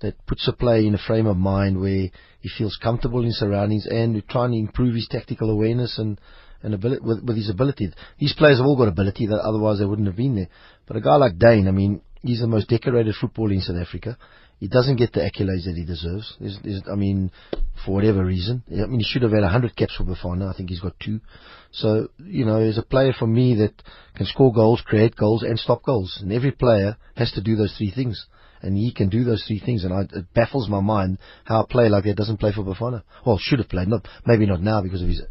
that 0.00 0.26
puts 0.26 0.46
a 0.46 0.52
player 0.52 0.86
in 0.86 0.94
a 0.94 0.98
frame 0.98 1.26
of 1.26 1.36
mind 1.36 1.80
where 1.80 2.08
he 2.40 2.48
feels 2.56 2.78
comfortable 2.80 3.18
in 3.18 3.26
his 3.26 3.38
surroundings, 3.38 3.86
and 3.86 4.14
we're 4.14 4.22
trying 4.30 4.52
to 4.52 4.58
improve 4.58 4.94
his 4.94 5.08
tactical 5.10 5.50
awareness 5.50 5.98
and 5.98 6.20
and 6.62 6.74
ability 6.74 7.02
with, 7.04 7.22
with 7.22 7.36
his 7.36 7.50
ability. 7.50 7.92
These 8.18 8.34
players 8.34 8.58
have 8.58 8.66
all 8.66 8.76
got 8.76 8.88
ability, 8.88 9.26
that 9.26 9.40
otherwise 9.40 9.78
they 9.78 9.84
wouldn't 9.84 10.08
have 10.08 10.16
been 10.16 10.36
there. 10.36 10.48
But 10.86 10.96
a 10.96 11.00
guy 11.00 11.16
like 11.16 11.38
Daine, 11.38 11.68
I 11.68 11.72
mean, 11.72 12.00
he's 12.22 12.40
the 12.40 12.46
most 12.46 12.68
decorated 12.68 13.14
footballer 13.20 13.52
in 13.52 13.60
South 13.60 13.76
Africa. 13.76 14.16
He 14.58 14.66
doesn't 14.66 14.96
get 14.96 15.12
the 15.12 15.20
accolades 15.20 15.66
that 15.66 15.76
he 15.76 15.84
deserves. 15.84 16.36
I 16.90 16.96
mean, 16.96 17.30
for 17.84 17.94
whatever 17.94 18.24
reason. 18.24 18.64
I 18.68 18.86
mean, 18.86 18.98
he 18.98 19.04
should 19.04 19.22
have 19.22 19.30
had 19.30 19.42
100 19.42 19.76
caps 19.76 19.94
for 19.94 20.04
Bafana. 20.04 20.52
I 20.52 20.56
think 20.56 20.68
he's 20.68 20.80
got 20.80 20.98
two. 20.98 21.20
So, 21.70 22.08
you 22.18 22.44
know, 22.44 22.58
there's 22.58 22.78
a 22.78 22.82
player 22.82 23.12
for 23.16 23.26
me 23.26 23.54
that 23.56 23.74
can 24.16 24.26
score 24.26 24.52
goals, 24.52 24.82
create 24.84 25.14
goals, 25.14 25.44
and 25.44 25.58
stop 25.58 25.84
goals. 25.84 26.18
And 26.20 26.32
every 26.32 26.50
player 26.50 26.96
has 27.14 27.30
to 27.32 27.40
do 27.40 27.54
those 27.54 27.74
three 27.76 27.92
things. 27.92 28.26
And 28.60 28.76
he 28.76 28.92
can 28.92 29.08
do 29.08 29.22
those 29.22 29.44
three 29.46 29.60
things. 29.60 29.84
And 29.84 29.94
I, 29.94 30.00
it 30.00 30.34
baffles 30.34 30.68
my 30.68 30.80
mind 30.80 31.18
how 31.44 31.60
a 31.60 31.66
player 31.66 31.90
like 31.90 32.04
that 32.04 32.16
doesn't 32.16 32.38
play 32.38 32.50
for 32.52 32.64
Bafana. 32.64 33.04
Well, 33.24 33.38
should 33.38 33.60
have 33.60 33.68
played. 33.68 33.86
Not, 33.86 34.08
maybe 34.26 34.46
not 34.46 34.60
now 34.60 34.82
because 34.82 35.02
of 35.02 35.08
his 35.08 35.22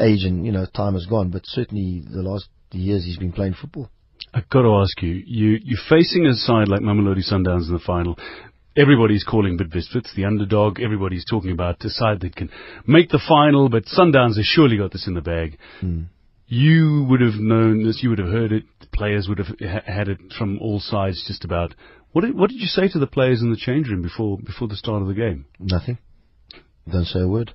age 0.00 0.24
and, 0.24 0.44
you 0.44 0.52
know, 0.52 0.66
time 0.66 0.94
has 0.94 1.06
gone. 1.06 1.30
But 1.30 1.42
certainly 1.44 2.02
the 2.04 2.22
last 2.22 2.48
years 2.72 3.04
he's 3.04 3.18
been 3.18 3.32
playing 3.32 3.54
football. 3.60 3.90
I've 4.32 4.48
got 4.48 4.62
to 4.62 4.80
ask 4.82 5.00
you, 5.02 5.22
you, 5.24 5.58
you're 5.62 5.78
facing 5.88 6.26
a 6.26 6.34
side 6.34 6.68
like 6.68 6.80
Mamelodi 6.80 7.22
Sundowns 7.30 7.68
in 7.68 7.72
the 7.72 7.82
final. 7.84 8.18
Everybody's 8.76 9.22
calling 9.22 9.56
Bidvest 9.56 10.14
the 10.16 10.24
underdog. 10.24 10.80
Everybody's 10.80 11.24
talking 11.24 11.52
about 11.52 11.84
a 11.84 11.90
side 11.90 12.20
that 12.20 12.34
can 12.34 12.50
make 12.86 13.10
the 13.10 13.22
final, 13.28 13.68
but 13.68 13.84
Sundowns 13.84 14.36
has 14.36 14.44
surely 14.44 14.76
got 14.76 14.92
this 14.92 15.06
in 15.06 15.14
the 15.14 15.20
bag. 15.20 15.58
Hmm. 15.80 16.02
You 16.48 17.06
would 17.08 17.20
have 17.20 17.34
known 17.34 17.84
this. 17.84 18.00
You 18.02 18.10
would 18.10 18.18
have 18.18 18.28
heard 18.28 18.50
it. 18.50 18.64
The 18.80 18.88
players 18.88 19.28
would 19.28 19.38
have 19.38 19.48
ha- 19.60 19.82
had 19.86 20.08
it 20.08 20.18
from 20.36 20.58
all 20.58 20.80
sides, 20.80 21.24
just 21.26 21.44
about. 21.44 21.74
What 22.12 22.22
did, 22.22 22.36
what 22.36 22.50
did 22.50 22.60
you 22.60 22.66
say 22.66 22.88
to 22.88 22.98
the 22.98 23.06
players 23.06 23.40
in 23.40 23.50
the 23.50 23.56
change 23.56 23.88
room 23.88 24.02
before 24.02 24.38
before 24.38 24.68
the 24.68 24.76
start 24.76 25.02
of 25.02 25.08
the 25.08 25.14
game? 25.14 25.46
Nothing. 25.58 25.98
Don't 26.90 27.06
say 27.06 27.20
a 27.20 27.28
word. 27.28 27.54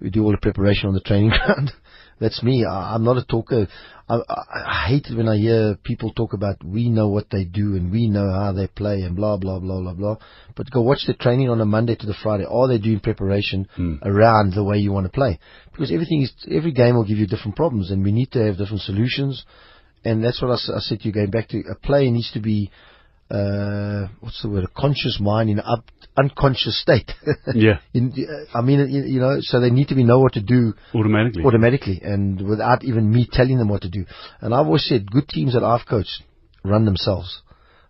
We 0.00 0.10
do 0.10 0.24
all 0.24 0.32
the 0.32 0.38
preparation 0.38 0.88
on 0.88 0.94
the 0.94 1.00
training 1.00 1.30
ground. 1.44 1.72
That's 2.20 2.42
me. 2.42 2.64
I, 2.64 2.94
I'm 2.94 3.04
not 3.04 3.16
a 3.16 3.24
talker. 3.24 3.66
I, 4.08 4.14
I, 4.16 4.42
I 4.54 4.86
hate 4.88 5.06
it 5.06 5.16
when 5.16 5.28
I 5.28 5.36
hear 5.36 5.76
people 5.82 6.12
talk 6.12 6.32
about 6.32 6.62
we 6.64 6.88
know 6.88 7.08
what 7.08 7.30
they 7.30 7.44
do 7.44 7.74
and 7.74 7.90
we 7.90 8.08
know 8.08 8.30
how 8.30 8.52
they 8.52 8.66
play 8.66 9.02
and 9.02 9.16
blah 9.16 9.36
blah 9.36 9.58
blah 9.58 9.80
blah 9.80 9.94
blah. 9.94 10.16
But 10.56 10.70
go 10.70 10.82
watch 10.82 11.04
the 11.06 11.14
training 11.14 11.48
on 11.48 11.60
a 11.60 11.64
Monday 11.64 11.96
to 11.96 12.06
the 12.06 12.14
Friday. 12.22 12.44
Are 12.44 12.68
they 12.68 12.78
doing 12.78 13.00
preparation 13.00 13.68
hmm. 13.74 13.96
around 14.02 14.54
the 14.54 14.64
way 14.64 14.78
you 14.78 14.92
want 14.92 15.06
to 15.06 15.12
play? 15.12 15.38
Because 15.72 15.90
everything 15.92 16.22
is 16.22 16.32
every 16.50 16.72
game 16.72 16.96
will 16.96 17.04
give 17.04 17.18
you 17.18 17.26
different 17.26 17.56
problems, 17.56 17.90
and 17.90 18.04
we 18.04 18.12
need 18.12 18.30
to 18.32 18.44
have 18.44 18.58
different 18.58 18.82
solutions. 18.82 19.44
And 20.04 20.22
that's 20.22 20.42
what 20.42 20.50
I 20.50 20.56
said 20.80 21.00
to 21.00 21.06
you 21.06 21.12
going 21.12 21.30
back 21.30 21.48
to 21.48 21.62
a 21.70 21.74
player 21.74 22.10
needs 22.10 22.30
to 22.32 22.40
be 22.40 22.70
uh, 23.30 24.08
what's 24.20 24.42
the 24.42 24.50
word? 24.50 24.64
A 24.64 24.68
conscious 24.68 25.18
mind 25.20 25.50
in 25.50 25.60
up, 25.60 25.84
unconscious 26.16 26.80
state. 26.80 27.10
yeah. 27.54 27.78
In, 27.92 28.12
uh, 28.12 28.56
I 28.56 28.60
mean, 28.60 28.88
you 28.90 29.20
know, 29.20 29.38
so 29.40 29.60
they 29.60 29.70
need 29.70 29.88
to 29.88 29.94
be 29.94 30.04
know 30.04 30.20
what 30.20 30.34
to 30.34 30.42
do 30.42 30.74
automatically, 30.94 31.44
automatically, 31.44 32.00
and 32.02 32.46
without 32.46 32.84
even 32.84 33.10
me 33.10 33.26
telling 33.30 33.58
them 33.58 33.68
what 33.68 33.82
to 33.82 33.88
do. 33.88 34.04
And 34.40 34.54
I've 34.54 34.66
always 34.66 34.86
said, 34.86 35.10
good 35.10 35.28
teams 35.28 35.54
that 35.54 35.64
I've 35.64 35.86
coached 35.86 36.22
run 36.64 36.84
themselves. 36.84 37.42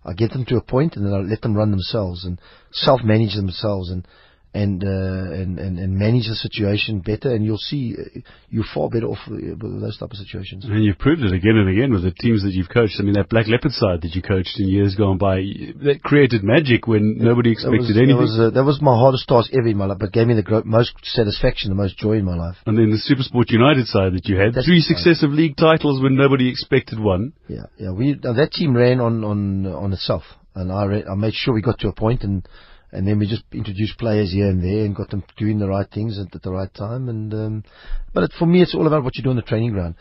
I 0.04 0.12
get 0.12 0.32
them 0.32 0.44
to 0.46 0.56
a 0.56 0.62
point, 0.62 0.96
and 0.96 1.06
then 1.06 1.14
I 1.14 1.18
let 1.18 1.40
them 1.42 1.54
run 1.54 1.70
themselves 1.70 2.24
and 2.24 2.38
self-manage 2.72 3.34
themselves, 3.34 3.90
and 3.90 4.06
and, 4.54 4.84
uh, 4.84 5.34
and, 5.34 5.58
and 5.58 5.78
and 5.78 5.98
manage 5.98 6.28
the 6.28 6.36
situation 6.36 7.00
better, 7.00 7.34
and 7.34 7.44
you'll 7.44 7.58
see 7.58 7.96
uh, 7.98 8.20
you're 8.48 8.64
far 8.72 8.88
better 8.88 9.06
off 9.06 9.18
with 9.28 9.58
those 9.60 9.98
type 9.98 10.12
of 10.12 10.16
situations. 10.16 10.64
And 10.64 10.84
you've 10.84 10.98
proved 10.98 11.22
it 11.22 11.32
again 11.32 11.56
and 11.56 11.68
again 11.68 11.92
with 11.92 12.04
the 12.04 12.12
teams 12.12 12.44
that 12.44 12.52
you've 12.52 12.68
coached. 12.68 12.96
I 13.00 13.02
mean, 13.02 13.14
that 13.14 13.28
Black 13.28 13.48
Leopard 13.48 13.72
side 13.72 14.02
that 14.02 14.14
you 14.14 14.22
coached 14.22 14.54
in 14.60 14.68
years 14.68 14.94
gone 14.94 15.18
by, 15.18 15.42
that 15.82 16.00
created 16.04 16.44
magic 16.44 16.86
when 16.86 17.18
nobody 17.18 17.50
expected 17.50 17.82
that 17.82 17.88
was, 17.88 17.96
anything. 17.98 18.16
That 18.16 18.22
was, 18.22 18.38
uh, 18.38 18.50
that 18.54 18.64
was 18.64 18.80
my 18.80 18.94
hardest 18.94 19.26
task 19.26 19.50
ever 19.52 19.66
in 19.66 19.76
my 19.76 19.86
life, 19.86 19.98
but 19.98 20.12
gave 20.12 20.28
me 20.28 20.34
the 20.34 20.46
gro- 20.46 20.62
most 20.64 20.94
satisfaction, 21.02 21.70
the 21.70 21.74
most 21.74 21.98
joy 21.98 22.12
in 22.22 22.24
my 22.24 22.36
life. 22.36 22.56
And 22.64 22.78
then 22.78 22.94
the 22.94 23.02
Supersport 23.02 23.50
United 23.50 23.86
side 23.90 24.14
that 24.14 24.28
you 24.28 24.38
had, 24.38 24.54
That's 24.54 24.66
three 24.66 24.78
right. 24.78 24.86
successive 24.86 25.30
league 25.30 25.56
titles 25.56 26.00
when 26.00 26.14
nobody 26.14 26.48
expected 26.48 27.00
one. 27.00 27.32
Yeah, 27.48 27.66
yeah. 27.76 27.90
We 27.90 28.14
that 28.22 28.52
team 28.52 28.76
ran 28.76 29.00
on 29.00 29.24
on 29.24 29.66
on 29.66 29.92
itself, 29.92 30.22
and 30.54 30.70
I 30.70 30.84
ra- 30.86 31.10
I 31.10 31.14
made 31.14 31.34
sure 31.34 31.52
we 31.52 31.60
got 31.60 31.80
to 31.80 31.88
a 31.88 31.92
point 31.92 32.22
and 32.22 32.46
and 32.94 33.06
then 33.06 33.18
we 33.18 33.26
just 33.26 33.42
introduced 33.52 33.98
players 33.98 34.32
here 34.32 34.48
and 34.48 34.62
there 34.62 34.84
and 34.84 34.94
got 34.94 35.10
them 35.10 35.24
doing 35.36 35.58
the 35.58 35.68
right 35.68 35.88
things 35.92 36.18
at, 36.18 36.34
at 36.34 36.42
the 36.42 36.52
right 36.52 36.72
time. 36.74 37.08
And 37.08 37.34
um, 37.34 37.64
but 38.12 38.24
it, 38.24 38.32
for 38.38 38.46
me, 38.46 38.62
it's 38.62 38.74
all 38.74 38.86
about 38.86 39.02
what 39.02 39.16
you 39.16 39.22
do 39.22 39.30
on 39.30 39.36
the 39.36 39.42
training 39.42 39.72
ground. 39.72 39.96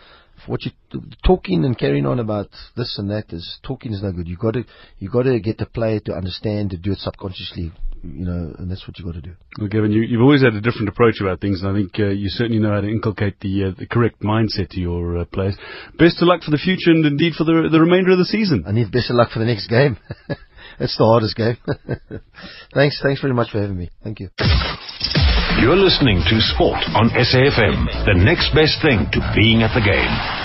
For 0.45 0.51
what 0.51 0.61
you 0.63 0.71
talking 1.25 1.65
and 1.65 1.77
carrying 1.77 2.05
on 2.05 2.19
about 2.19 2.49
this 2.75 2.97
and 2.97 3.09
that 3.09 3.33
is 3.33 3.59
talking 3.63 3.93
is 3.93 4.03
no 4.03 4.11
good. 4.11 4.27
You 4.27 4.37
got 4.37 4.53
to 4.53 4.63
you 4.99 5.09
got 5.09 5.23
to 5.23 5.39
get 5.39 5.57
the 5.57 5.65
player 5.65 5.99
to 6.01 6.13
understand 6.13 6.71
to 6.71 6.77
do 6.77 6.91
it 6.91 6.99
subconsciously. 6.99 7.71
You 8.03 8.25
know, 8.25 8.53
and 8.59 8.69
that's 8.69 8.85
what 8.85 8.99
you've 8.99 9.07
got 9.07 9.15
to 9.15 9.21
do. 9.21 9.31
Well, 9.57 9.69
Gavin, 9.69 9.93
you, 9.93 10.01
you've 10.01 10.21
always 10.21 10.43
had 10.43 10.55
a 10.55 10.59
different 10.59 10.89
approach 10.89 11.21
about 11.21 11.39
things, 11.39 11.63
and 11.63 11.71
I 11.71 11.73
think 11.73 11.97
uh, 11.97 12.11
you 12.11 12.27
certainly 12.27 12.59
know 12.59 12.71
how 12.71 12.81
to 12.81 12.89
inculcate 12.89 13.39
the 13.39 13.63
uh, 13.63 13.79
the 13.79 13.87
correct 13.87 14.19
mindset 14.21 14.71
to 14.71 14.81
your 14.81 15.19
uh, 15.19 15.25
players. 15.25 15.55
Best 15.97 16.21
of 16.21 16.27
luck 16.27 16.43
for 16.43 16.51
the 16.51 16.57
future, 16.57 16.91
and 16.91 17.05
indeed 17.05 17.31
for 17.33 17.45
the 17.45 17.69
the 17.71 17.79
remainder 17.79 18.11
of 18.11 18.17
the 18.17 18.25
season. 18.25 18.65
I 18.67 18.73
need 18.73 18.91
best 18.91 19.09
of 19.09 19.15
luck 19.15 19.31
for 19.31 19.39
the 19.39 19.45
next 19.45 19.67
game. 19.67 19.97
It's 20.79 20.97
the 20.97 21.05
hardest 21.05 21.35
game. 21.35 21.57
thanks, 22.73 22.99
thanks 23.01 23.21
very 23.21 23.33
much 23.33 23.51
for 23.51 23.61
having 23.61 23.77
me. 23.77 23.89
Thank 24.03 24.19
you. 24.19 24.29
You're 25.61 25.77
listening 25.77 26.21
to 26.27 26.41
Sport 26.41 26.83
on 26.95 27.09
SAFM, 27.09 28.05
the 28.05 28.17
next 28.17 28.53
best 28.55 28.81
thing 28.81 29.07
to 29.13 29.31
being 29.35 29.61
at 29.61 29.73
the 29.73 29.81
game. 29.85 30.43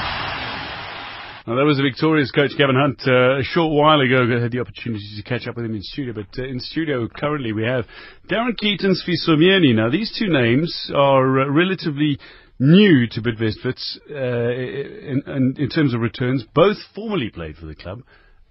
Now, 1.49 1.57
that 1.57 1.65
was 1.65 1.79
the 1.79 1.83
victorious 1.83 2.31
coach, 2.31 2.51
Gavin 2.59 2.77
Hunt. 2.77 3.01
Uh, 3.07 3.41
a 3.41 3.43
short 3.43 3.73
while 3.73 4.01
ago, 4.01 4.29
I 4.29 4.43
had 4.43 4.53
the 4.53 4.61
opportunity 4.61 5.09
to 5.17 5.23
catch 5.23 5.49
up 5.49 5.57
with 5.57 5.65
him 5.65 5.75
in 5.75 5.83
studio. 5.83 6.13
But 6.13 6.39
uh, 6.39 6.45
in 6.45 6.61
studio 6.61 7.09
currently, 7.09 7.55
we 7.55 7.65
have 7.65 7.87
Darren 8.31 8.55
Keaton, 8.55 8.95
Sfiso 8.95 9.31
Myeni. 9.31 9.75
Now, 9.75 9.89
these 9.89 10.15
two 10.19 10.29
names 10.29 10.93
are 10.95 11.41
uh, 11.41 11.49
relatively 11.49 12.19
new 12.59 13.07
to 13.13 13.23
Bidvest 13.23 13.65
Wits 13.65 13.99
uh, 14.11 14.15
in, 14.15 15.23
in, 15.27 15.55
in 15.57 15.69
terms 15.71 15.95
of 15.95 16.03
returns. 16.03 16.45
Both 16.55 16.77
formerly 16.95 17.31
played 17.31 17.57
for 17.57 17.65
the 17.65 17.75
club. 17.75 18.03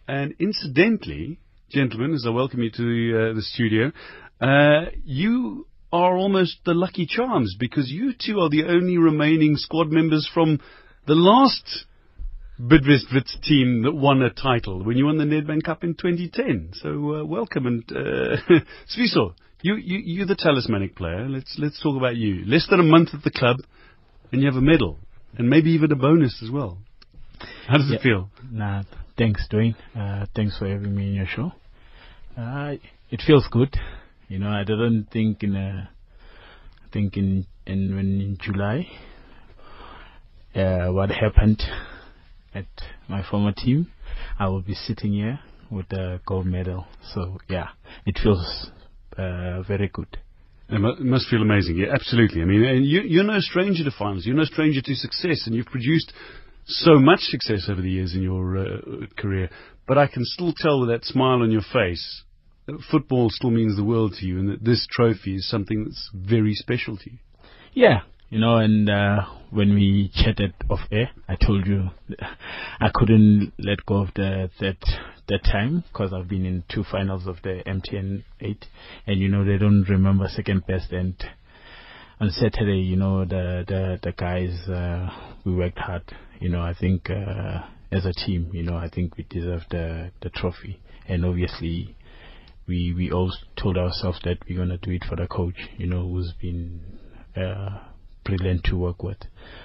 And 0.07 0.33
incidentally, 0.39 1.37
gentlemen, 1.69 2.13
as 2.13 2.25
I 2.25 2.29
welcome 2.29 2.61
you 2.61 2.71
to 2.71 2.77
the, 2.77 3.29
uh, 3.31 3.33
the 3.35 3.41
studio, 3.41 3.91
uh, 4.39 4.89
you 5.03 5.67
are 5.91 6.15
almost 6.15 6.57
the 6.65 6.73
lucky 6.73 7.05
charms 7.05 7.55
because 7.59 7.89
you 7.89 8.13
two 8.13 8.39
are 8.39 8.49
the 8.49 8.65
only 8.65 8.97
remaining 8.97 9.55
squad 9.55 9.89
members 9.89 10.29
from 10.33 10.59
the 11.05 11.15
last 11.15 11.85
Bidvest 12.59 13.41
team 13.43 13.83
that 13.83 13.91
won 13.93 14.21
a 14.23 14.31
title 14.31 14.83
when 14.83 14.97
you 14.97 15.05
won 15.05 15.17
the 15.19 15.25
Nedbank 15.25 15.63
Cup 15.63 15.83
in 15.83 15.93
2010. 15.93 16.71
So 16.73 16.89
uh, 17.17 17.23
welcome 17.23 17.67
and 17.67 17.83
uh, 17.91 18.37
Sfiso, 18.97 19.35
you, 19.61 19.75
you 19.75 19.99
you're 20.03 20.25
the 20.25 20.35
talismanic 20.35 20.95
player. 20.95 21.29
Let's 21.29 21.55
let's 21.59 21.79
talk 21.81 21.95
about 21.95 22.15
you. 22.15 22.43
Less 22.45 22.65
than 22.67 22.79
a 22.79 22.83
month 22.83 23.09
at 23.13 23.23
the 23.23 23.29
club, 23.29 23.57
and 24.31 24.41
you 24.41 24.47
have 24.47 24.55
a 24.57 24.61
medal 24.61 24.97
and 25.37 25.47
maybe 25.49 25.69
even 25.71 25.91
a 25.91 25.95
bonus 25.95 26.41
as 26.43 26.49
well. 26.49 26.79
How 27.67 27.77
does 27.77 27.89
Yeah. 27.91 27.97
it 27.97 28.01
feel? 28.01 28.29
Nah, 28.51 28.83
thanks, 29.17 29.47
Dwayne. 29.51 29.75
Uh, 29.95 30.25
thanks 30.35 30.57
for 30.57 30.67
having 30.67 30.95
me 30.95 31.09
in 31.09 31.13
your 31.15 31.25
show. 31.25 31.51
Uh, 32.37 32.75
it 33.09 33.21
feels 33.25 33.47
good. 33.51 33.75
You 34.27 34.39
know, 34.39 34.49
I 34.49 34.63
didn't 34.63 35.07
think 35.11 35.43
in 35.43 35.55
uh, 35.55 35.87
I 36.85 36.89
think 36.91 37.17
in 37.17 37.45
in 37.65 37.95
when 37.95 38.21
in 38.21 38.37
July, 38.41 38.87
uh, 40.55 40.91
what 40.91 41.09
happened 41.09 41.63
at 42.53 42.65
my 43.07 43.23
former 43.29 43.53
team, 43.53 43.91
I 44.37 44.47
will 44.47 44.61
be 44.61 44.73
sitting 44.73 45.13
here 45.13 45.39
with 45.71 45.91
a 45.91 46.21
gold 46.25 46.45
medal. 46.45 46.85
So 47.13 47.37
yeah, 47.49 47.69
it 48.05 48.19
feels 48.21 48.71
uh, 49.17 49.63
very 49.63 49.89
good. 49.91 50.17
It 50.69 50.75
it 50.75 51.05
must 51.05 51.29
feel 51.29 51.41
amazing. 51.41 51.77
Yeah, 51.77 51.93
absolutely. 51.93 52.41
I 52.41 52.45
mean, 52.45 52.63
and 52.63 52.85
you, 52.85 53.01
you're 53.01 53.23
no 53.23 53.39
stranger 53.39 53.83
to 53.83 53.91
finals. 53.97 54.25
You're 54.25 54.35
no 54.35 54.43
stranger 54.43 54.81
to 54.81 54.95
success, 54.95 55.43
and 55.45 55.55
you've 55.55 55.67
produced 55.67 56.11
so 56.67 56.99
much 56.99 57.19
success 57.21 57.67
over 57.69 57.81
the 57.81 57.89
years 57.89 58.13
in 58.13 58.21
your 58.21 58.57
uh, 58.57 58.77
career. 59.17 59.49
But 59.87 59.97
I 59.97 60.07
can 60.07 60.23
still 60.25 60.53
tell 60.55 60.81
with 60.81 60.89
that 60.89 61.05
smile 61.05 61.41
on 61.41 61.51
your 61.51 61.61
face, 61.61 62.23
football 62.91 63.29
still 63.29 63.51
means 63.51 63.77
the 63.77 63.83
world 63.83 64.13
to 64.19 64.25
you, 64.25 64.39
and 64.39 64.49
that 64.49 64.63
this 64.63 64.85
trophy 64.91 65.35
is 65.35 65.49
something 65.49 65.85
that's 65.85 66.09
very 66.13 66.53
special 66.53 66.97
to 66.97 67.11
you. 67.11 67.17
Yeah, 67.73 68.01
you 68.29 68.39
know, 68.39 68.57
and 68.57 68.89
uh, 68.89 69.25
when 69.51 69.73
we 69.73 70.11
chatted 70.13 70.53
off 70.69 70.79
air, 70.91 71.11
I 71.29 71.35
told 71.35 71.65
you 71.65 71.89
I 72.79 72.89
couldn't 72.93 73.53
let 73.57 73.85
go 73.85 74.01
of 74.01 74.09
the 74.15 74.49
that 74.59 74.77
that 75.29 75.43
time 75.43 75.83
because 75.91 76.11
I've 76.13 76.27
been 76.27 76.45
in 76.45 76.63
two 76.69 76.83
finals 76.89 77.27
of 77.27 77.37
the 77.43 77.63
MTN 77.65 78.23
eight, 78.41 78.65
and 79.05 79.19
you 79.21 79.29
know 79.29 79.45
they 79.45 79.57
don't 79.57 79.87
remember 79.87 80.27
second 80.27 80.65
best. 80.67 80.91
And 80.91 81.15
on 82.19 82.29
Saturday, 82.31 82.79
you 82.79 82.97
know 82.97 83.23
the 83.23 83.63
the 83.65 83.99
the 84.03 84.11
guys 84.11 84.67
uh, 84.67 85.09
we 85.45 85.55
worked 85.55 85.79
hard. 85.79 86.03
You 86.39 86.49
know, 86.49 86.61
I 86.61 86.73
think 86.79 87.09
uh, 87.09 87.61
as 87.91 88.05
a 88.05 88.13
team, 88.13 88.51
you 88.53 88.63
know, 88.63 88.75
I 88.75 88.89
think 88.89 89.17
we 89.17 89.25
deserve 89.29 89.61
the 89.69 90.11
the 90.21 90.29
trophy, 90.29 90.81
and 91.07 91.25
obviously. 91.25 91.95
We 92.69 92.93
we 92.93 93.11
all 93.13 93.31
told 93.55 93.77
ourselves 93.77 94.19
that 94.25 94.39
we're 94.45 94.57
gonna 94.57 94.77
do 94.77 94.91
it 94.91 95.05
for 95.07 95.15
the 95.15 95.25
coach, 95.25 95.55
you 95.77 95.87
know, 95.87 96.05
who's 96.05 96.33
been 96.41 96.81
uh, 97.33 97.79
brilliant 98.25 98.65
to 98.65 98.77
work 98.77 99.03
with. 99.03 99.17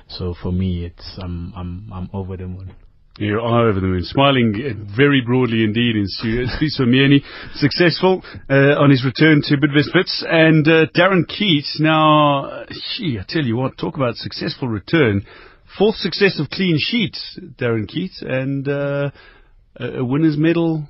So 0.09 0.35
for 0.41 0.53
me, 0.53 0.85
it's 0.85 1.19
I'm 1.21 1.53
I'm 1.57 1.91
I'm 1.93 2.11
over 2.13 2.37
the 2.37 2.47
moon. 2.47 2.75
You 3.19 3.41
are 3.41 3.69
over 3.69 3.79
the 3.79 3.87
moon, 3.87 4.05
smiling 4.05 4.55
uh, 4.57 4.97
very 4.97 5.21
broadly 5.21 5.65
indeed 5.65 5.97
in 5.97 6.07
studio. 6.07 6.47
Myeni, 6.87 7.21
successful 7.55 8.23
uh, 8.49 8.81
on 8.81 8.91
his 8.91 9.05
return 9.05 9.43
to 9.43 9.57
Bidvest 9.57 10.25
and 10.27 10.67
uh, 10.67 10.87
Darren 10.97 11.29
Keats, 11.29 11.79
Now, 11.79 12.47
uh, 12.47 12.65
gee, 12.97 13.19
I 13.21 13.25
tell 13.29 13.43
you 13.45 13.57
what, 13.57 13.77
talk 13.77 13.97
about 13.97 14.15
successful 14.17 14.69
return. 14.69 15.27
Fourth 15.79 15.97
successive 15.97 16.51
clean 16.51 16.77
sheet, 16.79 17.17
Darren 17.59 17.89
Keet, 17.89 18.21
and 18.23 18.69
uh, 18.69 19.11
a 19.77 20.01
a 20.01 20.05
winner's 20.05 20.37
medal 20.37 20.89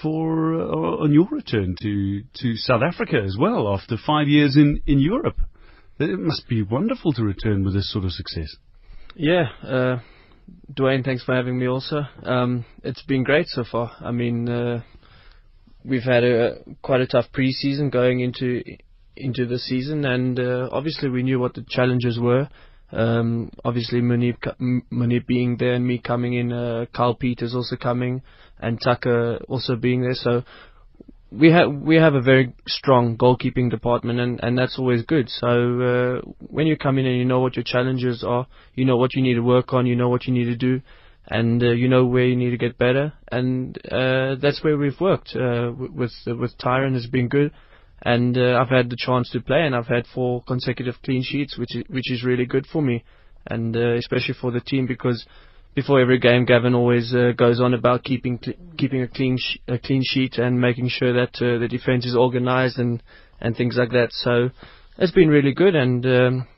for 0.00 0.54
uh, 0.54 1.02
on 1.02 1.12
your 1.12 1.26
return 1.30 1.74
to 1.80 2.22
to 2.34 2.56
South 2.56 2.82
Africa 2.82 3.20
as 3.24 3.36
well 3.38 3.72
after 3.74 3.96
five 3.96 4.28
years 4.28 4.56
in 4.56 4.80
in 4.86 5.00
Europe. 5.00 5.38
It 5.98 6.18
must 6.18 6.48
be 6.48 6.62
wonderful 6.62 7.12
to 7.12 7.22
return 7.22 7.64
with 7.64 7.74
this 7.74 7.92
sort 7.92 8.04
of 8.04 8.12
success. 8.12 8.56
Yeah, 9.14 9.48
uh, 9.62 9.98
Dwayne, 10.72 11.04
thanks 11.04 11.24
for 11.24 11.34
having 11.34 11.58
me 11.58 11.66
also. 11.66 12.02
Um, 12.22 12.64
it's 12.82 13.02
been 13.02 13.22
great 13.24 13.48
so 13.48 13.64
far. 13.70 13.92
I 14.00 14.10
mean, 14.10 14.48
uh, 14.48 14.82
we've 15.84 16.02
had 16.02 16.24
a 16.24 16.58
quite 16.82 17.00
a 17.00 17.06
tough 17.06 17.26
preseason 17.32 17.90
going 17.90 18.20
into 18.20 18.62
into 19.16 19.46
the 19.46 19.58
season, 19.58 20.04
and 20.04 20.38
uh, 20.38 20.68
obviously 20.72 21.08
we 21.10 21.22
knew 21.22 21.38
what 21.38 21.54
the 21.54 21.64
challenges 21.68 22.18
were. 22.18 22.48
Um, 22.92 23.50
obviously, 23.64 24.00
Moeneeb, 24.00 24.38
Moeneeb 24.92 25.26
being 25.26 25.56
there 25.58 25.74
and 25.74 25.86
me 25.86 25.98
coming 25.98 26.34
in, 26.34 26.52
uh, 26.52 26.86
Carl 26.94 27.14
Peters 27.14 27.54
also 27.54 27.76
coming, 27.76 28.22
and 28.58 28.80
Tucker 28.82 29.38
also 29.48 29.76
being 29.76 30.02
there. 30.02 30.14
So 30.14 30.42
we 31.32 31.52
have 31.52 31.72
we 31.72 31.96
have 31.96 32.14
a 32.14 32.20
very 32.20 32.52
strong 32.66 33.16
goalkeeping 33.16 33.70
department, 33.70 34.18
and, 34.18 34.40
and 34.42 34.58
that's 34.58 34.78
always 34.78 35.02
good. 35.02 35.28
So 35.28 35.46
uh, 35.46 36.30
when 36.38 36.66
you 36.66 36.76
come 36.76 36.98
in 36.98 37.06
and 37.06 37.16
you 37.16 37.24
know 37.24 37.40
what 37.40 37.56
your 37.56 37.64
challenges 37.64 38.24
are, 38.26 38.46
you 38.74 38.84
know 38.84 38.96
what 38.96 39.14
you 39.14 39.22
need 39.22 39.34
to 39.34 39.42
work 39.42 39.72
on, 39.72 39.86
you 39.86 39.96
know 39.96 40.08
what 40.08 40.26
you 40.26 40.32
need 40.32 40.46
to 40.46 40.56
do, 40.56 40.82
and 41.28 41.62
uh, 41.62 41.70
you 41.70 41.88
know 41.88 42.04
where 42.04 42.24
you 42.24 42.36
need 42.36 42.50
to 42.50 42.56
get 42.56 42.76
better, 42.76 43.12
and 43.30 43.78
uh, 43.90 44.34
that's 44.42 44.64
where 44.64 44.76
we've 44.76 45.00
worked 45.00 45.36
uh, 45.36 45.70
with 45.76 46.12
with 46.26 46.58
Tyron 46.58 46.94
has 46.94 47.06
been 47.06 47.28
good, 47.28 47.52
and 48.02 48.36
uh, 48.36 48.58
I've 48.60 48.68
had 48.68 48.90
the 48.90 48.96
chance 48.96 49.30
to 49.30 49.40
play, 49.40 49.62
and 49.62 49.74
I've 49.74 49.86
had 49.86 50.06
four 50.14 50.42
consecutive 50.44 50.96
clean 51.04 51.22
sheets, 51.22 51.58
which 51.58 51.76
is, 51.76 51.84
which 51.88 52.10
is 52.10 52.24
really 52.24 52.46
good 52.46 52.66
for 52.66 52.82
me, 52.82 53.04
and 53.46 53.76
uh, 53.76 53.94
especially 53.94 54.34
for 54.40 54.50
the 54.50 54.60
team 54.60 54.86
because 54.86 55.26
before 55.74 56.00
every 56.00 56.18
game, 56.18 56.44
Gavin 56.44 56.74
always 56.74 57.14
uh, 57.14 57.32
goes 57.36 57.60
on 57.60 57.74
about 57.74 58.02
keeping 58.02 58.38
cl- 58.42 58.56
keeping 58.76 59.02
a 59.02 59.08
clean 59.08 59.36
sh- 59.38 59.58
a 59.68 59.78
clean 59.78 60.02
sheet 60.04 60.38
and 60.38 60.60
making 60.60 60.88
sure 60.88 61.12
that 61.12 61.36
uh, 61.36 61.58
the 61.58 61.68
defense 61.68 62.06
is 62.06 62.16
organised 62.16 62.78
and 62.78 63.02
and 63.40 63.56
things 63.56 63.76
like 63.76 63.90
that. 63.90 64.08
So 64.12 64.50
it's 64.98 65.12
been 65.12 65.28
really 65.28 65.52
good 65.52 65.74
and. 65.74 66.06
Um, 66.06 66.48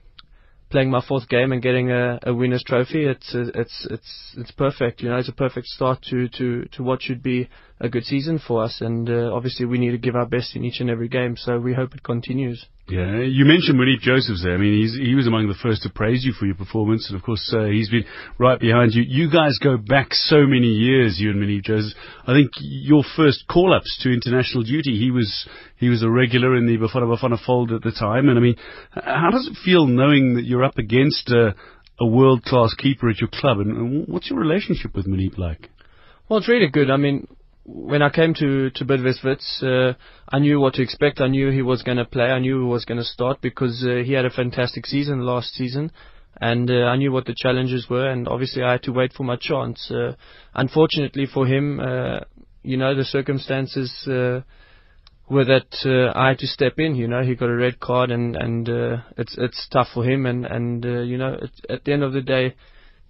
Playing 0.70 0.90
my 0.90 1.02
fourth 1.06 1.28
game 1.28 1.52
and 1.52 1.60
getting 1.60 1.90
a, 1.90 2.18
a 2.22 2.32
winner's 2.32 2.64
trophy, 2.66 3.04
it's 3.04 3.34
it's 3.34 3.86
it's 3.90 4.34
it's 4.38 4.50
perfect. 4.52 5.02
You 5.02 5.10
know, 5.10 5.18
it's 5.18 5.28
a 5.28 5.34
perfect 5.34 5.66
start 5.66 6.00
to, 6.08 6.28
to, 6.28 6.64
to 6.72 6.82
what 6.82 7.02
should 7.02 7.22
be 7.22 7.50
a 7.82 7.88
good 7.88 8.04
season 8.04 8.38
for 8.38 8.62
us, 8.62 8.80
and 8.80 9.10
uh, 9.10 9.34
obviously 9.34 9.66
we 9.66 9.76
need 9.76 9.90
to 9.90 9.98
give 9.98 10.14
our 10.14 10.24
best 10.24 10.54
in 10.54 10.64
each 10.64 10.78
and 10.78 10.88
every 10.88 11.08
game. 11.08 11.36
So 11.36 11.58
we 11.58 11.74
hope 11.74 11.94
it 11.94 12.04
continues. 12.04 12.64
Yeah, 12.88 13.18
you 13.18 13.44
mentioned 13.44 13.78
Moeneeb 13.78 14.00
Josephs 14.00 14.44
there. 14.44 14.54
I 14.54 14.56
mean, 14.56 14.80
he's, 14.80 14.94
he 14.94 15.16
was 15.16 15.26
among 15.26 15.48
the 15.48 15.58
first 15.60 15.82
to 15.82 15.90
praise 15.90 16.24
you 16.24 16.32
for 16.32 16.46
your 16.46 16.54
performance, 16.54 17.08
and 17.08 17.18
of 17.18 17.24
course, 17.24 17.52
uh, 17.52 17.64
he's 17.64 17.90
been 17.90 18.04
right 18.38 18.58
behind 18.58 18.94
you. 18.94 19.02
You 19.02 19.28
guys 19.28 19.58
go 19.60 19.76
back 19.76 20.14
so 20.14 20.46
many 20.46 20.68
years, 20.68 21.18
you 21.18 21.30
and 21.30 21.42
Moeneeb 21.42 21.64
Josephs. 21.64 21.96
I 22.24 22.34
think 22.34 22.50
your 22.60 23.02
first 23.16 23.44
call-ups 23.50 23.98
to 24.02 24.12
international 24.12 24.62
duty, 24.62 24.96
he 24.96 25.10
was 25.10 25.48
he 25.76 25.88
was 25.88 26.04
a 26.04 26.10
regular 26.10 26.56
in 26.56 26.66
the 26.66 26.76
Bafana 26.78 27.10
Bafana 27.10 27.44
fold 27.44 27.72
at 27.72 27.82
the 27.82 27.90
time. 27.90 28.28
And 28.28 28.38
I 28.38 28.42
mean, 28.42 28.56
how 28.92 29.30
does 29.32 29.48
it 29.48 29.58
feel 29.64 29.86
knowing 29.86 30.34
that 30.34 30.44
you're 30.44 30.64
up 30.64 30.78
against 30.78 31.30
a, 31.30 31.56
a 31.98 32.06
world-class 32.06 32.74
keeper 32.74 33.10
at 33.10 33.18
your 33.18 33.30
club? 33.32 33.58
And, 33.58 33.76
and 33.76 34.08
what's 34.08 34.30
your 34.30 34.38
relationship 34.38 34.94
with 34.94 35.08
Moeneeb 35.08 35.36
like? 35.36 35.68
Well, 36.28 36.38
it's 36.38 36.48
really 36.48 36.68
good. 36.68 36.88
I 36.88 36.96
mean, 36.96 37.26
when 37.64 38.02
I 38.02 38.10
came 38.10 38.34
to 38.34 38.70
to 38.70 38.84
Bidvest 38.84 39.62
uh, 39.62 39.94
I 40.28 40.38
knew 40.38 40.60
what 40.60 40.74
to 40.74 40.82
expect. 40.82 41.20
I 41.20 41.28
knew 41.28 41.50
he 41.50 41.62
was 41.62 41.82
going 41.82 41.98
to 41.98 42.04
play. 42.04 42.24
I 42.24 42.38
knew 42.38 42.60
he 42.60 42.66
was 42.66 42.84
going 42.84 42.98
to 42.98 43.04
start 43.04 43.40
because 43.40 43.84
uh, 43.86 44.02
he 44.04 44.12
had 44.12 44.24
a 44.24 44.30
fantastic 44.30 44.86
season 44.86 45.20
last 45.20 45.54
season, 45.54 45.92
and 46.40 46.70
uh, 46.70 46.84
I 46.84 46.96
knew 46.96 47.12
what 47.12 47.26
the 47.26 47.36
challenges 47.36 47.88
were. 47.88 48.08
And 48.08 48.26
obviously, 48.26 48.62
I 48.62 48.72
had 48.72 48.82
to 48.84 48.92
wait 48.92 49.12
for 49.12 49.22
my 49.24 49.36
chance. 49.36 49.90
Uh, 49.90 50.14
unfortunately 50.54 51.26
for 51.32 51.46
him, 51.46 51.78
uh, 51.78 52.20
you 52.62 52.76
know, 52.76 52.94
the 52.94 53.04
circumstances 53.04 53.92
uh, 54.08 54.40
were 55.30 55.44
that 55.44 55.72
uh, 55.84 56.18
I 56.18 56.28
had 56.28 56.38
to 56.38 56.46
step 56.46 56.78
in. 56.78 56.96
You 56.96 57.06
know, 57.06 57.22
he 57.22 57.36
got 57.36 57.48
a 57.48 57.56
red 57.56 57.78
card, 57.78 58.10
and 58.10 58.34
and 58.34 58.68
uh, 58.68 58.96
it's 59.16 59.36
it's 59.38 59.68
tough 59.70 59.88
for 59.94 60.04
him. 60.04 60.26
And 60.26 60.44
and 60.46 60.84
uh, 60.84 61.00
you 61.02 61.16
know, 61.16 61.38
at 61.68 61.84
the 61.84 61.92
end 61.92 62.02
of 62.02 62.12
the 62.12 62.22
day 62.22 62.56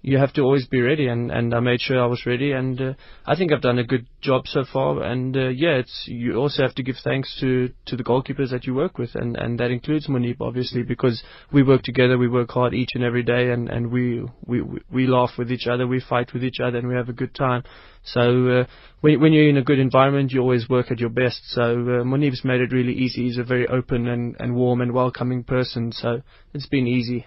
you 0.02 0.18
have 0.18 0.32
to 0.32 0.42
always 0.42 0.66
be 0.66 0.80
ready, 0.80 1.06
and, 1.06 1.30
and 1.30 1.54
I 1.54 1.60
made 1.60 1.80
sure 1.80 2.02
I 2.02 2.06
was 2.06 2.26
ready, 2.26 2.50
and 2.50 2.80
uh, 2.80 2.92
I 3.24 3.36
think 3.36 3.52
I've 3.52 3.62
done 3.62 3.78
a 3.78 3.84
good 3.84 4.06
job 4.20 4.48
so 4.48 4.64
far. 4.70 5.00
And 5.04 5.36
uh, 5.36 5.48
yeah, 5.48 5.76
it's 5.76 6.06
you 6.08 6.34
also 6.34 6.62
have 6.62 6.74
to 6.74 6.82
give 6.82 6.96
thanks 7.04 7.36
to, 7.40 7.70
to 7.86 7.96
the 7.96 8.02
goalkeepers 8.02 8.50
that 8.50 8.66
you 8.66 8.74
work 8.74 8.98
with, 8.98 9.14
and, 9.14 9.36
and 9.36 9.60
that 9.60 9.70
includes 9.70 10.08
Moeneeb 10.08 10.40
obviously 10.40 10.82
because 10.82 11.22
we 11.52 11.62
work 11.62 11.82
together, 11.82 12.18
we 12.18 12.28
work 12.28 12.50
hard 12.50 12.74
each 12.74 12.90
and 12.94 13.04
every 13.04 13.22
day, 13.22 13.50
and, 13.50 13.68
and 13.68 13.92
we, 13.92 14.24
we 14.44 14.62
we 14.90 15.06
laugh 15.06 15.30
with 15.38 15.52
each 15.52 15.68
other, 15.68 15.86
we 15.86 16.00
fight 16.00 16.32
with 16.32 16.42
each 16.42 16.58
other, 16.58 16.78
and 16.78 16.88
we 16.88 16.96
have 16.96 17.08
a 17.08 17.14
good 17.14 17.34
time. 17.34 17.62
So 18.02 18.48
uh, 18.48 18.64
when 19.02 19.20
when 19.20 19.32
you're 19.32 19.48
in 19.48 19.56
a 19.56 19.62
good 19.62 19.78
environment, 19.78 20.32
you 20.32 20.40
always 20.40 20.68
work 20.68 20.90
at 20.90 20.98
your 20.98 21.10
best. 21.10 21.40
So 21.50 21.62
uh, 21.62 22.04
Moeneeb's 22.04 22.44
made 22.44 22.60
it 22.60 22.72
really 22.72 22.94
easy. 22.94 23.22
He's 23.26 23.38
a 23.38 23.44
very 23.44 23.68
open 23.68 24.08
and, 24.08 24.34
and 24.40 24.56
warm 24.56 24.80
and 24.80 24.92
welcoming 24.92 25.44
person, 25.44 25.92
so 25.92 26.22
it's 26.52 26.66
been 26.66 26.88
easy 26.88 27.24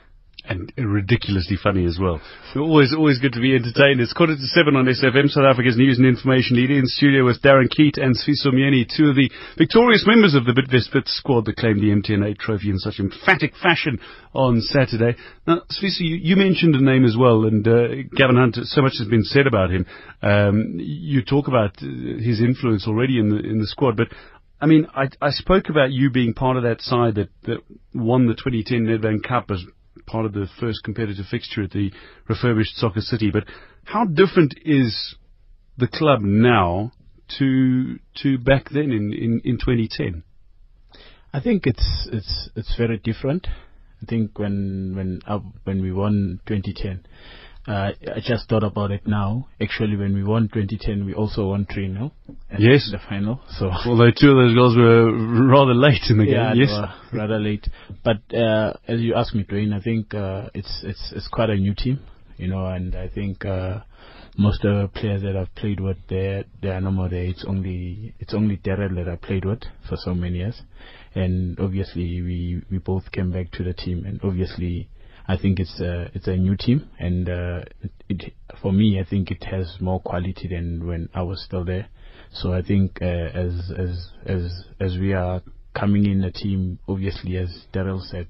and 0.48 0.72
ridiculously 0.78 1.58
funny 1.62 1.86
as 1.86 1.98
well. 2.00 2.22
Always, 2.56 2.94
always 2.94 3.20
good 3.20 3.34
to 3.34 3.42
be 3.42 3.56
entertained. 3.56 4.00
It's 4.00 4.14
quarter 4.14 4.36
to 4.36 4.48
seven 4.48 4.76
on 4.76 4.86
SFM, 4.86 5.30
South 5.30 5.46
Africa's 5.46 5.78
news 5.78 5.98
and 5.98 6.08
information 6.08 6.58
leader 6.58 6.74
in 6.74 6.86
studio 6.86 7.26
with 7.26 7.42
Darren 7.42 7.70
Keet 7.70 7.98
and 7.98 8.16
Sifiso 8.16 8.54
Myeni, 8.54 8.86
two 8.86 9.10
of 9.10 9.16
the 9.16 9.30
victorious 9.58 10.04
members 10.06 10.36
of 10.36 10.46
the 10.46 10.54
Bidvest 10.54 10.94
Wits 10.94 11.16
squad 11.18 11.46
that 11.46 11.58
claimed 11.58 11.82
the 11.82 11.90
MTN8 11.92 12.38
trophy 12.38 12.70
in 12.70 12.80
such 12.80 13.00
emphatic 13.00 13.54
fashion 13.62 14.00
on 14.34 14.62
Saturday. 14.62 15.18
Now, 15.48 15.62
Sifiso, 15.72 16.00
you, 16.00 16.16
you, 16.16 16.36
mentioned 16.36 16.76
a 16.76 16.84
name 16.84 17.06
as 17.06 17.16
well, 17.18 17.46
and 17.46 17.68
uh, 17.68 17.88
Gavin 18.16 18.38
Hunt, 18.38 18.56
so 18.56 18.82
much 18.82 18.94
has 19.00 19.08
been 19.08 19.24
said 19.24 19.48
about 19.48 19.72
him. 19.72 19.86
Um, 20.22 20.76
you 20.78 21.24
talk 21.24 21.48
about 21.48 21.78
uh, 21.82 21.86
his 21.86 22.42
influence 22.42 22.88
already 22.88 23.20
in 23.20 23.30
the 23.30 23.40
in 23.40 23.60
the 23.60 23.68
squad, 23.68 23.98
but 23.98 24.08
I 24.60 24.68
mean, 24.68 24.88
I, 24.96 25.10
I 25.22 25.32
spoke 25.32 25.70
about 25.70 25.92
you 25.92 26.10
being 26.10 26.34
part 26.34 26.58
of 26.58 26.64
that 26.64 26.82
side 26.82 27.16
that, 27.16 27.30
that 27.44 27.58
won 27.94 28.28
the 28.28 28.34
2010 28.34 28.86
Nedbank 28.86 29.24
Cup 29.24 29.52
as 29.52 29.64
part 30.06 30.26
of 30.26 30.34
the 30.34 30.48
first 30.60 30.84
competitive 30.84 31.26
fixture 31.30 31.64
at 31.64 31.72
the 31.72 31.92
refurbished 32.28 32.76
Soccer 32.78 33.02
City. 33.02 33.32
But 33.32 33.46
how 33.84 34.06
different 34.06 34.56
is 34.64 35.16
the 35.78 35.88
club 35.88 36.22
now 36.22 36.92
to 37.38 37.98
to 38.22 38.38
back 38.38 38.70
then 38.70 38.92
in, 38.92 39.14
in, 39.14 39.42
in 39.44 39.58
2010? 39.58 40.24
I 41.34 41.40
think 41.42 41.66
it's 41.66 42.08
it's 42.12 42.50
it's 42.56 42.76
very 42.78 42.98
different. 42.98 43.48
I 44.02 44.06
think 44.06 44.38
when 44.40 44.94
when 44.96 45.20
uh, 45.28 45.40
when 45.64 45.82
we 45.82 45.92
won 45.92 46.40
2010, 46.48 47.06
uh, 47.68 47.92
I 48.16 48.20
just 48.24 48.48
thought 48.48 48.64
about 48.64 48.92
it 48.92 49.08
now. 49.08 49.48
Actually, 49.60 49.96
when 49.96 50.14
we 50.14 50.24
won 50.24 50.50
2010, 50.54 51.06
we 51.06 51.14
also 51.14 51.48
won 51.48 51.66
3 51.72 51.94
0 51.94 52.12
yes. 52.60 52.90
the 52.92 53.00
final. 53.10 53.42
So 53.58 53.72
although 53.86 54.12
two 54.12 54.32
of 54.32 54.38
those 54.38 54.56
goals 54.56 54.78
were 54.78 55.12
rather 55.48 55.74
late 55.74 56.04
in 56.10 56.20
the 56.20 56.26
yeah, 56.26 56.54
game, 56.54 56.62
yes, 56.62 56.72
rather 57.12 57.40
late. 57.40 57.68
But 58.04 58.18
uh, 58.36 58.74
as 58.88 59.02
you 59.02 59.16
asked 59.16 59.34
me, 59.34 59.46
Dwayne, 59.46 59.74
I 59.74 59.82
think 59.82 60.14
uh, 60.14 60.50
it's 60.54 60.82
it's 60.84 61.12
it's 61.16 61.28
quite 61.28 61.50
a 61.50 61.56
new 61.56 61.74
team, 61.74 62.02
you 62.38 62.48
know, 62.48 62.68
and 62.68 62.96
I 62.96 63.08
think 63.10 63.44
uh, 63.46 63.80
most 64.38 64.64
of 64.64 64.76
the 64.82 65.00
players 65.00 65.24
that 65.24 65.36
I've 65.36 65.54
played 65.56 65.80
with, 65.80 65.98
they 66.08 66.46
they 66.62 66.70
are 66.70 66.82
no 66.82 66.92
more 66.92 67.10
there. 67.10 67.24
It's 67.24 67.46
only 67.48 68.14
it's 68.20 68.36
only 68.36 68.58
Darrell 68.58 68.94
that 68.96 69.10
I 69.10 69.16
played 69.16 69.44
with 69.44 69.64
for 69.90 69.98
so 69.98 70.14
many 70.14 70.38
years, 70.38 70.62
and 71.16 71.60
obviously 71.60 72.22
we 72.22 72.62
we 72.70 72.78
both 72.78 73.12
came 73.12 73.32
back 73.32 73.50
to 73.54 73.64
the 73.64 73.74
team, 73.74 74.06
and 74.06 74.20
obviously 74.24 74.88
I 75.28 75.38
think 75.38 75.60
it's 75.60 75.80
a 75.80 76.10
it's 76.14 76.28
a 76.28 76.36
new 76.36 76.56
team, 76.56 76.90
and 77.00 77.28
uh, 77.28 77.62
it, 78.10 78.34
for 78.62 78.72
me, 78.72 79.00
I 79.00 79.10
think 79.10 79.32
it 79.32 79.44
has 79.46 79.78
more 79.80 80.00
quality 80.00 80.48
than 80.48 80.86
when 80.86 81.10
I 81.14 81.24
was 81.24 81.44
still 81.44 81.66
there. 81.66 81.88
So 82.32 82.54
I 82.54 82.62
think 82.62 83.00
uh, 83.02 83.06
as 83.06 83.72
as 83.78 84.12
as 84.26 84.66
as 84.80 84.98
we 84.98 85.14
are 85.14 85.42
coming 85.74 86.06
in 86.06 86.24
a 86.24 86.32
team, 86.32 86.80
obviously, 86.88 87.38
as 87.38 87.66
Daryl 87.74 88.02
said, 88.02 88.28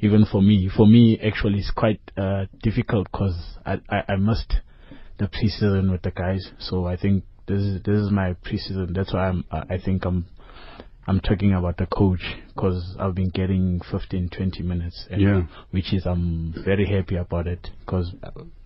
even 0.00 0.24
for 0.30 0.40
me, 0.40 0.70
for 0.74 0.86
me 0.86 1.18
actually 1.20 1.58
it's 1.58 1.72
quite 1.72 2.00
uh, 2.16 2.46
difficult 2.62 3.08
because 3.10 3.36
I, 3.64 3.80
I 3.88 4.12
I 4.12 4.16
missed 4.16 4.54
the 5.18 5.26
preseason 5.26 5.90
with 5.90 6.02
the 6.02 6.10
guys. 6.10 6.48
So 6.58 6.86
I 6.86 6.96
think 6.96 7.24
this 7.46 7.60
is 7.60 7.82
this 7.82 7.98
is 8.00 8.10
my 8.10 8.34
preseason. 8.34 8.94
That's 8.94 9.12
why 9.12 9.28
I'm 9.28 9.44
I 9.50 9.78
think 9.84 10.04
I'm 10.04 10.26
I'm 11.06 11.20
talking 11.20 11.52
about 11.52 11.76
the 11.76 11.86
coach 11.86 12.20
because 12.48 12.96
I've 12.98 13.14
been 13.14 13.28
getting 13.28 13.80
15, 13.90 14.30
20 14.36 14.62
minutes, 14.62 15.06
yeah. 15.10 15.42
which 15.70 15.92
is 15.92 16.04
I'm 16.04 16.54
very 16.64 16.86
happy 16.86 17.16
about 17.16 17.46
it 17.46 17.70
because 17.80 18.12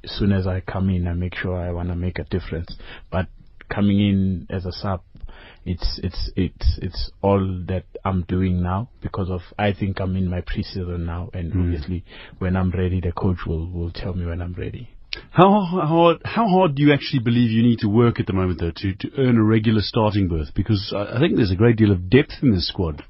as 0.03 0.11
soon 0.13 0.33
as 0.33 0.47
I 0.47 0.61
come 0.61 0.89
in, 0.89 1.07
I 1.07 1.13
make 1.13 1.35
sure 1.35 1.57
I 1.57 1.71
want 1.71 1.91
to 1.91 1.97
make 1.97 2.19
a 2.19 2.25
difference. 2.25 2.75
But 3.11 3.27
coming 3.69 4.01
in 4.01 4.47
as 4.49 4.65
a 4.65 4.73
sub, 4.73 5.03
it's 5.67 6.01
it's 6.03 6.31
it's 6.37 6.79
it's 6.81 7.11
all 7.23 7.41
that 7.69 7.85
I'm 8.05 8.23
doing 8.23 8.63
now 8.63 8.89
because 9.03 9.29
of 9.29 9.41
I 9.59 9.73
think 9.73 10.01
I'm 10.01 10.17
in 10.17 10.29
my 10.29 10.41
preseason 10.41 11.01
now, 11.01 11.29
and 11.35 11.53
mm. 11.53 11.61
obviously 11.61 12.05
when 12.39 12.57
I'm 12.57 12.71
ready, 12.71 13.01
the 13.01 13.13
coach 13.13 13.39
will 13.47 13.71
will 13.71 13.91
tell 13.91 14.15
me 14.15 14.25
when 14.25 14.41
I'm 14.41 14.55
ready. 14.55 14.91
How 15.31 15.65
hard, 15.65 16.19
how 16.25 16.49
hard 16.49 16.75
do 16.75 16.83
you 16.83 16.93
actually 16.93 17.21
believe 17.21 17.51
you 17.51 17.63
need 17.63 17.81
to 17.81 17.89
work 17.89 18.21
at 18.21 18.27
the 18.27 18.33
moment, 18.33 18.61
though, 18.61 18.73
to, 18.75 18.95
to 18.95 19.09
earn 19.19 19.37
a 19.37 19.43
regular 19.43 19.81
starting 19.81 20.29
berth? 20.29 20.49
Because 20.55 20.93
I, 20.97 21.19
think 21.19 21.37
there's 21.37 21.51
a 21.51 21.57
great 21.57 21.77
deal 21.77 21.91
of 21.91 22.09
depth 22.09 22.35
in 22.43 22.53
this 22.53 22.69
squad. 22.69 23.03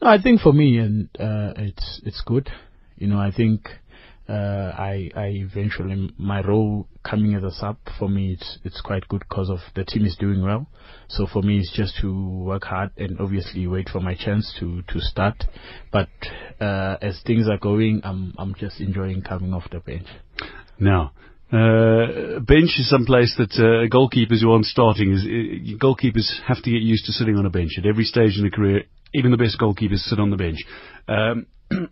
I 0.00 0.20
think 0.20 0.40
for 0.40 0.52
me, 0.52 0.78
and 0.78 1.08
uh, 1.18 1.52
it's 1.56 2.00
it's 2.04 2.22
good. 2.24 2.50
You 2.96 3.08
know, 3.08 3.18
I 3.18 3.32
think 3.32 3.68
uh, 4.28 4.32
I 4.76 5.10
I 5.14 5.26
eventually 5.26 6.10
my 6.18 6.42
role 6.42 6.86
coming 7.02 7.34
as 7.34 7.42
a 7.42 7.50
sub 7.50 7.76
for 7.98 8.08
me 8.08 8.32
it's 8.32 8.58
it's 8.64 8.80
quite 8.80 9.06
good 9.08 9.22
because 9.28 9.48
of 9.48 9.58
the 9.74 9.84
team 9.84 10.04
is 10.04 10.16
doing 10.16 10.42
well. 10.42 10.66
So 11.08 11.26
for 11.26 11.42
me, 11.42 11.58
it's 11.58 11.72
just 11.74 11.98
to 12.00 12.40
work 12.40 12.64
hard 12.64 12.90
and 12.96 13.20
obviously 13.20 13.66
wait 13.66 13.88
for 13.88 14.00
my 14.00 14.14
chance 14.14 14.54
to 14.60 14.82
to 14.82 15.00
start. 15.00 15.44
But 15.92 16.08
uh, 16.60 16.96
as 17.00 17.20
things 17.26 17.48
are 17.48 17.58
going, 17.58 18.00
I'm 18.04 18.34
I'm 18.38 18.54
just 18.54 18.80
enjoying 18.80 19.22
coming 19.22 19.54
off 19.54 19.64
the 19.70 19.80
bench. 19.80 20.08
Now, 20.78 21.12
uh, 21.52 22.40
bench 22.40 22.74
is 22.78 22.90
some 22.90 23.04
place 23.06 23.34
that 23.38 23.52
uh, 23.54 23.86
goalkeepers 23.94 24.40
who 24.42 24.50
aren't 24.50 24.66
starting 24.66 25.12
is 25.12 25.22
uh, 25.22 25.78
goalkeepers 25.78 26.28
have 26.46 26.62
to 26.62 26.70
get 26.70 26.82
used 26.82 27.06
to 27.06 27.12
sitting 27.12 27.36
on 27.36 27.46
a 27.46 27.50
bench 27.50 27.72
at 27.78 27.86
every 27.86 28.04
stage 28.04 28.36
in 28.36 28.44
the 28.44 28.50
career. 28.50 28.82
Even 29.14 29.30
the 29.30 29.36
best 29.36 29.58
goalkeepers 29.58 29.98
sit 29.98 30.18
on 30.18 30.30
the 30.30 30.36
bench. 30.36 30.58
Um, 31.06 31.46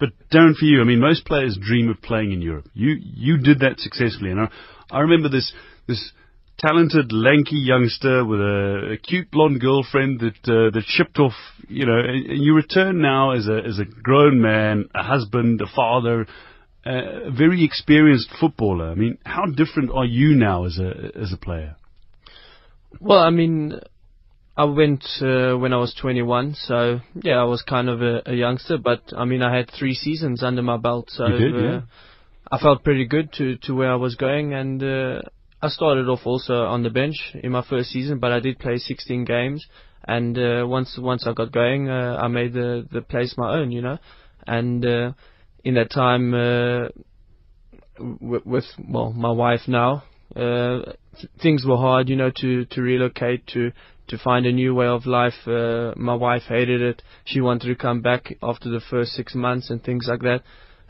but 0.00 0.10
Darren, 0.32 0.54
for 0.56 0.64
you, 0.64 0.80
I 0.80 0.84
mean, 0.84 1.00
most 1.00 1.24
players 1.26 1.56
dream 1.60 1.88
of 1.88 2.02
playing 2.02 2.32
in 2.32 2.42
Europe. 2.42 2.66
You 2.74 2.96
you 3.00 3.38
did 3.38 3.60
that 3.60 3.78
successfully, 3.78 4.30
and 4.32 4.40
I, 4.40 4.48
I 4.90 5.00
remember 5.00 5.28
this 5.28 5.52
this 5.86 6.12
talented, 6.58 7.12
lanky 7.12 7.56
youngster 7.56 8.24
with 8.24 8.40
a, 8.40 8.94
a 8.94 8.96
cute 8.96 9.30
blonde 9.30 9.60
girlfriend 9.60 10.20
that 10.20 10.50
uh, 10.50 10.70
that 10.74 10.82
shipped 10.86 11.18
off. 11.18 11.34
You 11.68 11.86
know, 11.86 11.98
and 11.98 12.42
you 12.42 12.54
return 12.54 13.00
now 13.00 13.30
as 13.30 13.46
a 13.46 13.58
as 13.64 13.78
a 13.78 13.84
grown 13.84 14.40
man, 14.40 14.88
a 14.94 15.04
husband, 15.04 15.60
a 15.60 15.66
father, 15.74 16.26
a 16.84 17.30
very 17.30 17.64
experienced 17.64 18.30
footballer. 18.40 18.90
I 18.90 18.94
mean, 18.94 19.18
how 19.24 19.46
different 19.46 19.90
are 19.90 20.04
you 20.04 20.34
now 20.34 20.64
as 20.64 20.78
a 20.78 21.10
as 21.14 21.32
a 21.32 21.36
player? 21.36 21.76
Well, 23.00 23.18
I 23.18 23.30
mean, 23.30 23.80
I 24.56 24.64
went 24.64 25.04
uh, 25.20 25.56
when 25.56 25.72
I 25.72 25.76
was 25.76 25.94
21, 26.00 26.54
so 26.54 27.00
yeah, 27.22 27.36
I 27.36 27.44
was 27.44 27.62
kind 27.62 27.88
of 27.88 28.02
a, 28.02 28.22
a, 28.26 28.34
youngster. 28.34 28.78
But 28.78 29.02
I 29.16 29.24
mean, 29.24 29.42
I 29.42 29.54
had 29.54 29.70
three 29.70 29.94
seasons 29.94 30.42
under 30.42 30.62
my 30.62 30.76
belt, 30.78 31.10
so 31.10 31.28
did, 31.28 31.54
uh, 31.54 31.58
yeah. 31.58 31.80
I 32.50 32.58
felt 32.58 32.82
pretty 32.82 33.06
good 33.06 33.32
to 33.34 33.56
to 33.58 33.74
where 33.74 33.92
I 33.92 33.96
was 33.96 34.14
going, 34.16 34.54
and 34.54 34.82
uh, 34.82 35.20
I 35.60 35.68
started 35.68 36.08
off 36.08 36.20
also 36.26 36.64
on 36.64 36.82
the 36.82 36.90
bench 36.90 37.34
in 37.34 37.52
my 37.52 37.62
first 37.62 37.90
season, 37.90 38.18
but 38.18 38.32
I 38.32 38.40
did 38.40 38.58
play 38.58 38.78
16 38.78 39.24
games, 39.24 39.66
and 40.06 40.38
uh, 40.38 40.64
once 40.66 40.98
once 40.98 41.26
I 41.26 41.34
got 41.34 41.52
going, 41.52 41.88
uh, 41.88 42.18
I 42.20 42.28
made 42.28 42.52
the 42.52 42.86
the 42.90 43.02
place 43.02 43.34
my 43.36 43.58
own, 43.58 43.70
you 43.70 43.82
know, 43.82 43.98
and 44.46 45.14
in 45.64 45.74
that 45.74 45.90
time 45.90 46.34
uh, 46.34 46.88
with, 48.20 48.44
with 48.46 48.64
well 48.88 49.12
my 49.12 49.30
wife 49.30 49.62
now 49.68 50.02
Uh, 50.36 50.92
th- 51.16 51.32
things 51.40 51.64
were 51.64 51.78
hard, 51.78 52.08
you 52.08 52.16
know, 52.16 52.30
to 52.30 52.64
to 52.66 52.82
relocate 52.82 53.46
to 53.46 53.72
to 54.08 54.18
find 54.18 54.46
a 54.46 54.52
new 54.52 54.74
way 54.74 54.86
of 54.86 55.06
life. 55.06 55.46
Uh, 55.46 55.92
my 55.96 56.14
wife 56.14 56.42
hated 56.48 56.80
it. 56.82 57.02
She 57.24 57.40
wanted 57.40 57.68
to 57.68 57.74
come 57.74 58.00
back 58.02 58.22
after 58.42 58.68
the 58.70 58.80
first 58.90 59.12
six 59.12 59.34
months 59.34 59.70
and 59.70 59.82
things 59.82 60.06
like 60.06 60.20
that. 60.22 60.42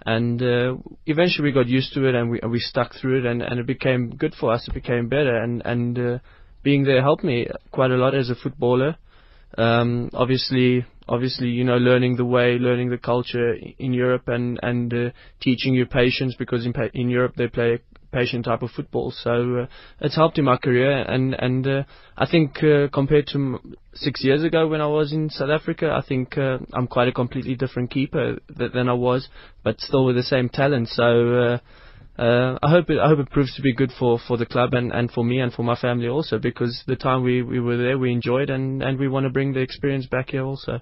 And 0.05 0.43
uh, 0.43 0.77
eventually 1.07 1.45
we 1.49 1.53
got 1.53 1.69
used 1.69 1.95
to 1.95 2.01
it 2.09 2.15
and 2.15 2.31
we 2.31 2.41
we 2.55 2.59
stuck 2.59 2.95
through 2.95 3.17
it 3.21 3.27
and, 3.27 3.43
and 3.43 3.61
it 3.61 3.67
became 3.67 4.11
good 4.23 4.35
for 4.35 4.53
us. 4.53 4.67
It 4.69 4.75
became 4.75 5.09
better 5.09 5.37
and 5.45 5.63
and 5.65 5.99
uh, 5.99 6.19
being 6.63 6.83
there 6.85 7.01
helped 7.03 7.25
me 7.25 7.47
quite 7.71 7.93
a 7.93 8.01
lot 8.05 8.15
as 8.15 8.31
a 8.31 8.35
footballer. 8.43 8.97
Um, 9.57 10.11
obviously, 10.13 10.85
obviously, 11.09 11.49
you 11.49 11.65
know, 11.65 11.77
learning 11.77 12.17
the 12.17 12.25
way, 12.25 12.59
learning 12.59 12.91
the 12.91 12.99
culture 12.99 13.55
in 13.79 13.93
Europe, 13.93 14.29
and 14.29 14.59
and 14.63 14.93
uh, 14.93 15.11
teaching 15.41 15.75
your 15.75 15.87
patience 15.87 16.35
because 16.39 16.67
in 16.67 16.75
in 16.95 17.09
Europe 17.11 17.35
they 17.37 17.49
play 17.49 17.75
a 17.75 17.79
patient 18.13 18.45
type 18.45 18.63
of 18.63 18.71
football. 18.71 19.11
So 19.11 19.61
uh, 19.63 19.67
it's 20.01 20.17
helped 20.17 20.39
in 20.39 20.45
my 20.45 20.57
career, 20.57 21.03
and 21.03 21.35
and 21.35 21.67
uh, 21.67 21.83
I 22.17 22.27
think 22.31 22.63
uh, 22.63 22.89
compared 22.93 23.27
to 23.29 23.59
six 23.95 24.23
years 24.23 24.43
ago 24.45 24.67
when 24.69 24.81
I 24.81 24.87
was 24.87 25.13
in 25.13 25.31
South 25.31 25.51
Africa, 25.51 25.91
I 25.93 26.07
think 26.07 26.39
uh, 26.39 26.59
I'm 26.73 26.87
quite 26.87 27.09
a 27.09 27.13
completely 27.13 27.55
different 27.55 27.91
keeper 27.91 28.39
th- 28.57 28.73
than 28.73 28.89
I 28.89 28.95
was, 28.95 29.29
but 29.63 29.81
still 29.81 30.05
with 30.05 30.17
the 30.17 30.23
same 30.23 30.49
talent. 30.49 30.89
So. 30.89 31.35
Uh, 31.35 31.59
uh, 32.19 32.59
I 32.61 32.71
hope 32.71 32.91
it, 32.91 32.99
I 32.99 33.07
hope 33.07 33.21
it 33.21 33.31
proves 33.31 33.55
to 33.55 33.63
be 33.63 33.73
good 33.73 33.93
for, 33.97 34.19
for 34.19 34.37
the 34.37 34.45
club 34.45 34.75
and, 34.75 34.91
and 34.91 35.09
for 35.09 35.25
me 35.25 35.39
and 35.39 35.53
for 35.53 35.63
my 35.63 35.77
family 35.77 36.09
also 36.09 36.39
because 36.39 36.83
the 36.89 36.97
time 36.97 37.23
we, 37.23 37.43
we 37.43 37.61
were 37.61 37.77
there 37.77 37.97
we 37.97 38.11
enjoyed 38.11 38.51
and, 38.51 38.83
and 38.83 38.99
we 38.99 39.07
want 39.07 39.23
to 39.23 39.31
bring 39.31 39.53
the 39.53 39.61
experience 39.61 40.07
back 40.07 40.31
here 40.31 40.43
also. 40.43 40.81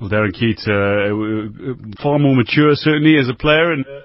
Well, 0.00 0.10
Darren 0.10 0.32
Keet, 0.32 0.60
uh, 0.68 2.02
far 2.02 2.18
more 2.18 2.36
mature 2.36 2.74
certainly 2.74 3.18
as 3.18 3.28
a 3.28 3.34
player 3.34 3.72
and 3.72 3.84
a 3.86 4.02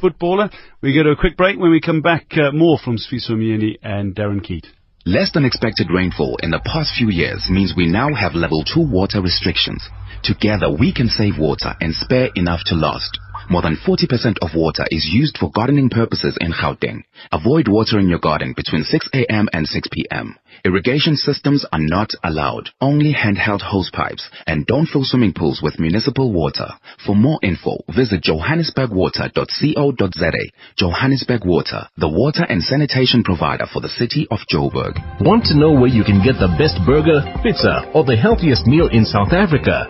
footballer. 0.00 0.50
We 0.80 0.94
go 0.94 1.02
to 1.02 1.10
a 1.10 1.16
quick 1.16 1.36
break. 1.36 1.58
When 1.58 1.70
we 1.70 1.80
come 1.80 2.02
back, 2.02 2.26
uh, 2.32 2.52
more 2.52 2.78
from 2.78 2.96
Sfiso 2.96 3.30
Myeni 3.30 3.78
and 3.82 4.14
Darren 4.14 4.42
Keat. 4.42 4.66
Less 5.04 5.32
than 5.32 5.44
expected 5.44 5.88
rainfall 5.90 6.36
in 6.42 6.50
the 6.50 6.60
past 6.60 6.94
few 6.96 7.08
years 7.08 7.48
means 7.50 7.74
we 7.76 7.86
now 7.86 8.14
have 8.14 8.34
level 8.34 8.62
2 8.62 8.80
water 8.80 9.20
restrictions. 9.20 9.82
Together 10.22 10.70
we 10.70 10.92
can 10.92 11.08
save 11.08 11.38
water 11.38 11.74
and 11.80 11.92
spare 11.94 12.28
enough 12.36 12.60
to 12.66 12.76
last. 12.76 13.18
More 13.50 13.62
than 13.62 13.76
40% 13.76 14.36
of 14.42 14.54
water 14.54 14.84
is 14.90 15.08
used 15.12 15.38
for 15.38 15.50
gardening 15.50 15.88
purposes 15.90 16.36
in 16.40 16.52
Gauteng. 16.52 17.02
Avoid 17.32 17.68
watering 17.68 18.08
your 18.08 18.18
garden 18.18 18.52
between 18.56 18.84
6 18.84 19.08
a.m. 19.14 19.48
and 19.52 19.66
6 19.66 19.88
p.m. 19.92 20.36
Irrigation 20.64 21.16
systems 21.16 21.64
are 21.72 21.80
not 21.80 22.10
allowed, 22.22 22.70
only 22.80 23.12
handheld 23.12 23.60
hose 23.62 23.90
pipes, 23.92 24.28
and 24.46 24.64
don't 24.66 24.86
fill 24.86 25.02
swimming 25.04 25.32
pools 25.32 25.60
with 25.62 25.80
municipal 25.80 26.32
water. 26.32 26.68
For 27.04 27.16
more 27.16 27.38
info, 27.42 27.78
visit 27.94 28.22
johannesburgwater.co.za. 28.22 30.32
Johannesburg 30.76 31.44
Water, 31.44 31.88
the 31.96 32.08
water 32.08 32.44
and 32.48 32.62
sanitation 32.62 33.24
provider 33.24 33.66
for 33.72 33.80
the 33.80 33.88
city 33.88 34.28
of 34.30 34.38
Joburg. 34.52 34.98
Want 35.20 35.44
to 35.46 35.58
know 35.58 35.72
where 35.72 35.88
you 35.88 36.04
can 36.04 36.22
get 36.24 36.38
the 36.38 36.54
best 36.58 36.78
burger, 36.86 37.22
pizza, 37.42 37.90
or 37.94 38.04
the 38.04 38.16
healthiest 38.16 38.66
meal 38.66 38.88
in 38.88 39.04
South 39.04 39.32
Africa? 39.32 39.86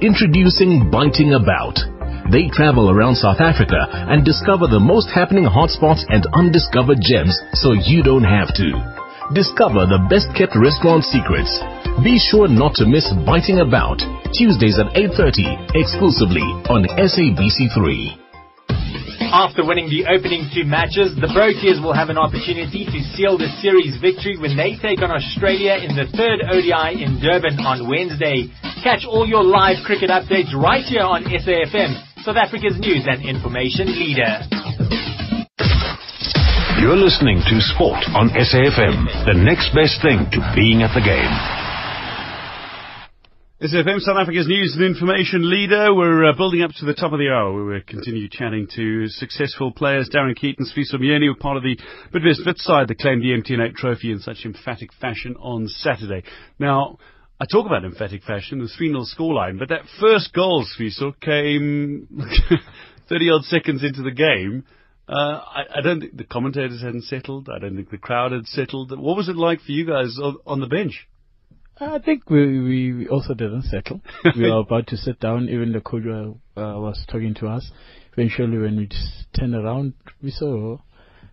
Introducing 0.00 0.90
Biting 0.90 1.34
About. 1.34 1.93
They 2.30 2.48
travel 2.48 2.90
around 2.90 3.16
South 3.16 3.40
Africa 3.40 3.84
and 3.90 4.24
discover 4.24 4.66
the 4.66 4.80
most 4.80 5.10
happening 5.12 5.44
hotspots 5.44 6.04
and 6.08 6.24
undiscovered 6.32 6.98
gems 7.04 7.36
so 7.52 7.72
you 7.72 8.02
don't 8.02 8.24
have 8.24 8.48
to. 8.56 8.72
Discover 9.36 9.88
the 9.88 10.04
best 10.08 10.32
kept 10.32 10.56
restaurant 10.56 11.04
secrets. 11.04 11.52
Be 12.00 12.16
sure 12.16 12.48
not 12.48 12.76
to 12.80 12.88
miss 12.88 13.08
Biting 13.24 13.60
About, 13.60 14.00
Tuesdays 14.32 14.80
at 14.80 14.92
8.30, 14.96 15.76
exclusively 15.76 16.44
on 16.72 16.88
SABC3. 16.96 18.20
After 19.34 19.66
winning 19.66 19.90
the 19.90 20.06
opening 20.06 20.48
two 20.54 20.64
matches, 20.64 21.16
the 21.16 21.28
Proteas 21.28 21.82
will 21.82 21.92
have 21.92 22.08
an 22.08 22.16
opportunity 22.16 22.86
to 22.86 22.98
seal 23.16 23.36
the 23.36 23.50
series 23.60 23.98
victory 24.00 24.38
when 24.38 24.56
they 24.56 24.78
take 24.78 25.02
on 25.02 25.10
Australia 25.10 25.76
in 25.76 25.96
the 25.96 26.06
third 26.14 26.40
ODI 26.44 27.02
in 27.02 27.20
Durban 27.20 27.58
on 27.64 27.88
Wednesday. 27.88 28.48
Catch 28.84 29.04
all 29.04 29.26
your 29.26 29.42
live 29.42 29.82
cricket 29.84 30.08
updates 30.08 30.54
right 30.54 30.84
here 30.84 31.02
on 31.02 31.24
SAFM, 31.24 32.13
South 32.24 32.36
Africa's 32.36 32.80
news 32.80 33.04
and 33.06 33.20
information 33.28 33.84
leader. 33.84 34.40
You're 36.80 36.96
listening 36.96 37.36
to 37.44 37.60
Sport 37.60 38.00
on 38.16 38.30
SAFM, 38.30 39.28
the 39.28 39.36
next 39.36 39.74
best 39.76 40.00
thing 40.00 40.24
to 40.32 40.40
being 40.56 40.80
at 40.80 40.94
the 40.96 41.04
game. 41.04 41.28
SFM 43.60 44.00
South 44.00 44.16
Africa's 44.16 44.48
news 44.48 44.74
and 44.74 44.86
information 44.86 45.50
leader. 45.50 45.94
We're 45.94 46.30
uh, 46.30 46.32
building 46.34 46.62
up 46.62 46.70
to 46.78 46.86
the 46.86 46.94
top 46.94 47.12
of 47.12 47.18
the 47.18 47.28
hour 47.28 47.52
we'll 47.62 47.80
continue 47.86 48.30
chatting 48.30 48.68
to 48.74 49.06
successful 49.08 49.72
players. 49.72 50.08
Darren 50.08 50.34
Keaton, 50.34 50.64
Sfiso 50.64 50.94
Myeni 50.94 51.28
were 51.28 51.36
part 51.38 51.58
of 51.58 51.62
the 51.62 51.78
Bidvest 52.10 52.42
Fit 52.42 52.56
side 52.56 52.88
that 52.88 53.00
claimed 53.00 53.22
the 53.22 53.36
MTN8 53.36 53.74
trophy 53.74 54.10
in 54.10 54.20
such 54.20 54.46
emphatic 54.46 54.94
fashion 54.94 55.36
on 55.36 55.68
Saturday. 55.68 56.22
Now, 56.58 56.96
I 57.40 57.46
talk 57.46 57.66
about 57.66 57.84
emphatic 57.84 58.22
fashion, 58.22 58.60
the 58.60 58.68
3 58.68 58.88
0 58.88 59.04
scoreline, 59.04 59.58
but 59.58 59.68
that 59.68 59.82
first 60.00 60.32
goal, 60.32 60.64
Sfiso, 60.64 61.18
came 61.20 62.08
30 63.08 63.30
odd 63.30 63.44
seconds 63.44 63.82
into 63.82 64.02
the 64.02 64.12
game. 64.12 64.64
Uh, 65.08 65.40
I, 65.44 65.62
I 65.76 65.80
don't 65.82 66.00
think 66.00 66.16
the 66.16 66.24
commentators 66.24 66.80
hadn't 66.80 67.04
settled. 67.04 67.48
I 67.54 67.58
don't 67.58 67.76
think 67.76 67.90
the 67.90 67.98
crowd 67.98 68.32
had 68.32 68.46
settled. 68.46 68.90
What 68.98 69.16
was 69.16 69.28
it 69.28 69.36
like 69.36 69.60
for 69.60 69.72
you 69.72 69.84
guys 69.84 70.16
on, 70.22 70.36
on 70.46 70.60
the 70.60 70.66
bench? 70.66 71.06
I 71.78 71.98
think 71.98 72.30
we, 72.30 72.60
we 72.60 73.08
also 73.08 73.34
didn't 73.34 73.64
settle. 73.64 74.00
we 74.36 74.50
were 74.50 74.60
about 74.60 74.86
to 74.88 74.96
sit 74.96 75.18
down. 75.18 75.48
Even 75.48 75.72
the 75.72 75.80
coach 75.80 76.04
uh, 76.06 76.60
uh, 76.60 76.78
was 76.78 77.04
talking 77.10 77.34
to 77.34 77.48
us. 77.48 77.70
Eventually, 78.16 78.58
when 78.58 78.76
we 78.76 78.88
turned 79.36 79.56
around, 79.56 79.94
we 80.22 80.30
saw 80.30 80.78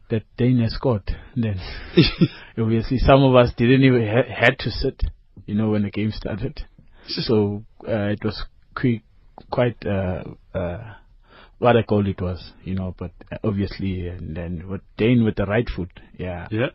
that 0.09 0.23
Daine 0.37 0.61
had 0.61 0.71
scored. 0.71 1.15
Then, 1.35 1.61
obviously, 2.57 2.97
some 2.97 3.23
of 3.23 3.35
us 3.35 3.53
didn't 3.55 3.83
even 3.83 4.07
ha- 4.07 4.33
had 4.35 4.57
to 4.59 4.71
sit. 4.71 5.03
You 5.45 5.55
know, 5.55 5.69
when 5.69 5.83
the 5.83 5.91
game 5.91 6.11
started. 6.11 6.61
So 7.07 7.63
uh, 7.87 8.13
it 8.13 8.23
was 8.23 8.43
quick, 8.75 9.01
quite 9.49 9.75
uh, 9.85 10.23
uh, 10.53 10.93
what 11.57 11.75
I 11.75 11.81
called 11.81 12.07
it 12.07 12.21
was, 12.21 12.53
you 12.63 12.75
know. 12.75 12.93
But 12.97 13.11
obviously, 13.43 14.07
and 14.07 14.35
then 14.37 14.69
what 14.69 14.81
Daine 14.99 15.25
with 15.25 15.35
the 15.35 15.45
right 15.45 15.67
foot, 15.67 15.89
yeah, 16.17 16.47
Yeah. 16.51 16.69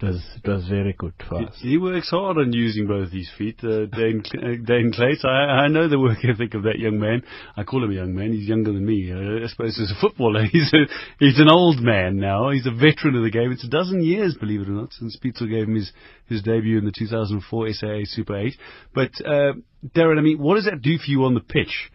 It 0.00 0.06
was 0.06 0.22
it 0.42 0.48
was 0.48 0.66
very 0.66 0.94
good 0.96 1.12
for 1.28 1.42
us. 1.42 1.58
He 1.60 1.76
works 1.76 2.08
hard 2.08 2.38
on 2.38 2.54
using 2.54 2.86
both 2.86 3.12
his 3.12 3.30
feet, 3.36 3.58
uh, 3.62 3.84
Daine, 3.86 4.24
uh, 4.34 4.56
Daine 4.64 4.94
Klates. 4.94 5.24
I, 5.24 5.64
I 5.64 5.68
know 5.68 5.88
the 5.88 5.98
work 5.98 6.24
ethic 6.24 6.54
of 6.54 6.62
that 6.62 6.78
young 6.78 6.98
man. 6.98 7.22
I 7.54 7.64
call 7.64 7.84
him 7.84 7.90
a 7.90 7.94
young 7.94 8.14
man. 8.14 8.32
He's 8.32 8.48
younger 8.48 8.72
than 8.72 8.86
me. 8.86 9.12
Uh, 9.12 9.44
I 9.44 9.48
suppose 9.48 9.78
as 9.78 9.90
a 9.90 10.00
footballer, 10.00 10.44
he's 10.52 10.72
a, 10.72 10.86
he's 11.18 11.38
an 11.38 11.50
old 11.50 11.80
man 11.80 12.16
now. 12.16 12.50
He's 12.50 12.66
a 12.66 12.70
veteran 12.70 13.14
of 13.14 13.24
the 13.24 13.30
game. 13.30 13.52
It's 13.52 13.64
a 13.64 13.68
dozen 13.68 14.02
years, 14.02 14.34
believe 14.40 14.62
it 14.62 14.68
or 14.68 14.72
not, 14.72 14.94
since 14.94 15.18
Pitso 15.22 15.48
gave 15.48 15.68
him 15.68 15.74
his, 15.74 15.92
his 16.26 16.42
debut 16.42 16.78
in 16.78 16.86
the 16.86 16.92
2004 16.96 17.72
SAA 17.74 18.00
Super 18.04 18.38
8. 18.38 18.54
But, 18.94 19.10
uh, 19.24 19.52
Darren, 19.94 20.18
I 20.18 20.22
mean, 20.22 20.38
what 20.38 20.54
does 20.54 20.64
that 20.64 20.80
do 20.80 20.96
for 20.96 21.10
you 21.10 21.24
on 21.24 21.34
the 21.34 21.40
pitch 21.40 21.90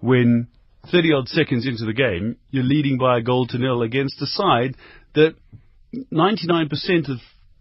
when 0.00 0.48
30 0.90 1.12
odd 1.12 1.28
seconds 1.28 1.66
into 1.66 1.84
the 1.84 1.92
game, 1.92 2.36
you're 2.50 2.64
leading 2.64 2.96
by 2.96 3.18
a 3.18 3.22
goal 3.22 3.46
to 3.48 3.58
nil 3.58 3.82
against 3.82 4.22
a 4.22 4.26
side 4.26 4.76
that 5.14 5.34
99% 6.10 7.10
of 7.10 7.18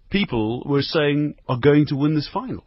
people 0.09 0.63
were 0.65 0.81
saying 0.81 1.35
are 1.47 1.59
going 1.59 1.85
to 1.87 1.95
win 1.95 2.15
this 2.15 2.29
final. 2.31 2.63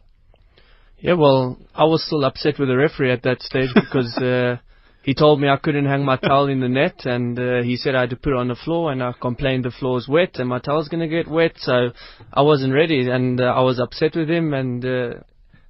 Yeah, 0.99 1.15
well, 1.15 1.59
I 1.75 1.85
was 1.85 2.05
still 2.07 2.25
upset 2.25 2.59
with 2.59 2.69
the 2.69 2.77
referee 2.77 3.11
at 3.11 3.25
that 3.25 3.43
stage 3.43 3.71
because 3.75 4.17
uh, 4.19 4.59
he 5.03 5.15
told 5.15 5.41
me 5.41 5.49
I 5.49 5.57
couldn't 5.57 5.87
hang 5.87 6.05
my 6.05 6.17
towel 6.17 6.47
in 6.47 6.61
the 6.61 6.69
net, 6.69 7.05
and 7.05 7.37
uh, 7.39 7.63
he 7.63 7.77
said 7.77 7.97
I 7.97 8.03
had 8.03 8.11
to 8.11 8.17
put 8.17 8.35
it 8.35 8.39
on 8.39 8.49
the 8.49 8.55
floor, 8.55 8.93
and 8.93 9.03
I 9.03 9.13
complained 9.21 9.65
the 9.65 9.73
floor's 9.73 10.07
wet 10.09 10.37
and 10.37 10.49
my 10.49 10.61
towel's 10.61 10.89
gonna 10.89 11.09
get 11.09 11.27
wet, 11.29 11.55
so 11.57 11.91
I 12.33 12.43
wasn't 12.43 12.73
ready, 12.73 13.09
and 13.11 13.41
uh, 13.41 13.45
I 13.45 13.61
was 13.63 13.81
upset 13.81 14.15
with 14.15 14.31
him, 14.31 14.55
and 14.55 14.85
uh, 14.85 15.15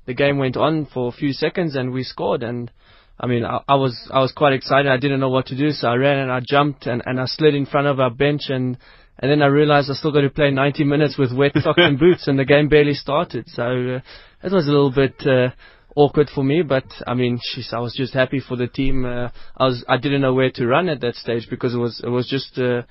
the 0.04 0.14
game 0.14 0.38
went 0.38 0.58
on 0.58 0.86
for 0.92 1.08
a 1.08 1.12
few 1.12 1.32
seconds, 1.32 1.76
and 1.76 1.92
we 1.92 2.02
scored, 2.02 2.42
and 2.42 2.70
I 3.18 3.26
mean, 3.26 3.44
I, 3.44 3.60
I 3.68 3.76
was 3.76 3.96
I 4.12 4.20
was 4.20 4.32
quite 4.32 4.52
excited. 4.52 4.90
I 4.90 4.96
didn't 4.96 5.20
know 5.20 5.28
what 5.28 5.46
to 5.46 5.56
do, 5.56 5.70
so 5.70 5.88
I 5.88 5.94
ran 5.94 6.18
and 6.18 6.32
I 6.32 6.40
jumped 6.40 6.86
and, 6.86 7.02
and 7.06 7.20
I 7.20 7.26
slid 7.26 7.54
in 7.54 7.66
front 7.66 7.86
of 7.86 8.00
our 8.00 8.10
bench, 8.10 8.42
and 8.48 8.76
and 9.18 9.30
then 9.30 9.42
I 9.42 9.46
realized 9.46 9.90
I 9.90 9.94
still 9.94 10.12
got 10.12 10.22
to 10.22 10.30
play 10.30 10.50
90 10.50 10.84
minutes 10.84 11.16
with 11.18 11.32
wet 11.32 11.52
socks 11.62 11.78
and 11.78 11.98
boots, 11.98 12.26
and 12.28 12.38
the 12.38 12.44
game 12.44 12.68
barely 12.68 12.94
started. 12.94 13.48
So 13.48 13.62
uh, 13.62 14.46
it 14.46 14.52
was 14.52 14.66
a 14.66 14.70
little 14.70 14.90
bit 14.90 15.14
uh, 15.26 15.50
awkward 15.94 16.30
for 16.34 16.42
me, 16.42 16.62
but 16.62 16.84
I 17.06 17.14
mean, 17.14 17.38
sheesh, 17.38 17.72
I 17.72 17.80
was 17.80 17.94
just 17.94 18.14
happy 18.14 18.40
for 18.40 18.56
the 18.56 18.66
team. 18.66 19.04
Uh, 19.04 19.28
I 19.56 19.66
was 19.66 19.84
I 19.88 19.96
didn't 19.96 20.22
know 20.22 20.34
where 20.34 20.50
to 20.52 20.66
run 20.66 20.88
at 20.88 21.00
that 21.02 21.16
stage 21.16 21.46
because 21.48 21.74
it 21.74 21.78
was 21.78 22.00
it 22.04 22.10
was 22.10 22.28
just. 22.28 22.58
Uh, 22.58 22.82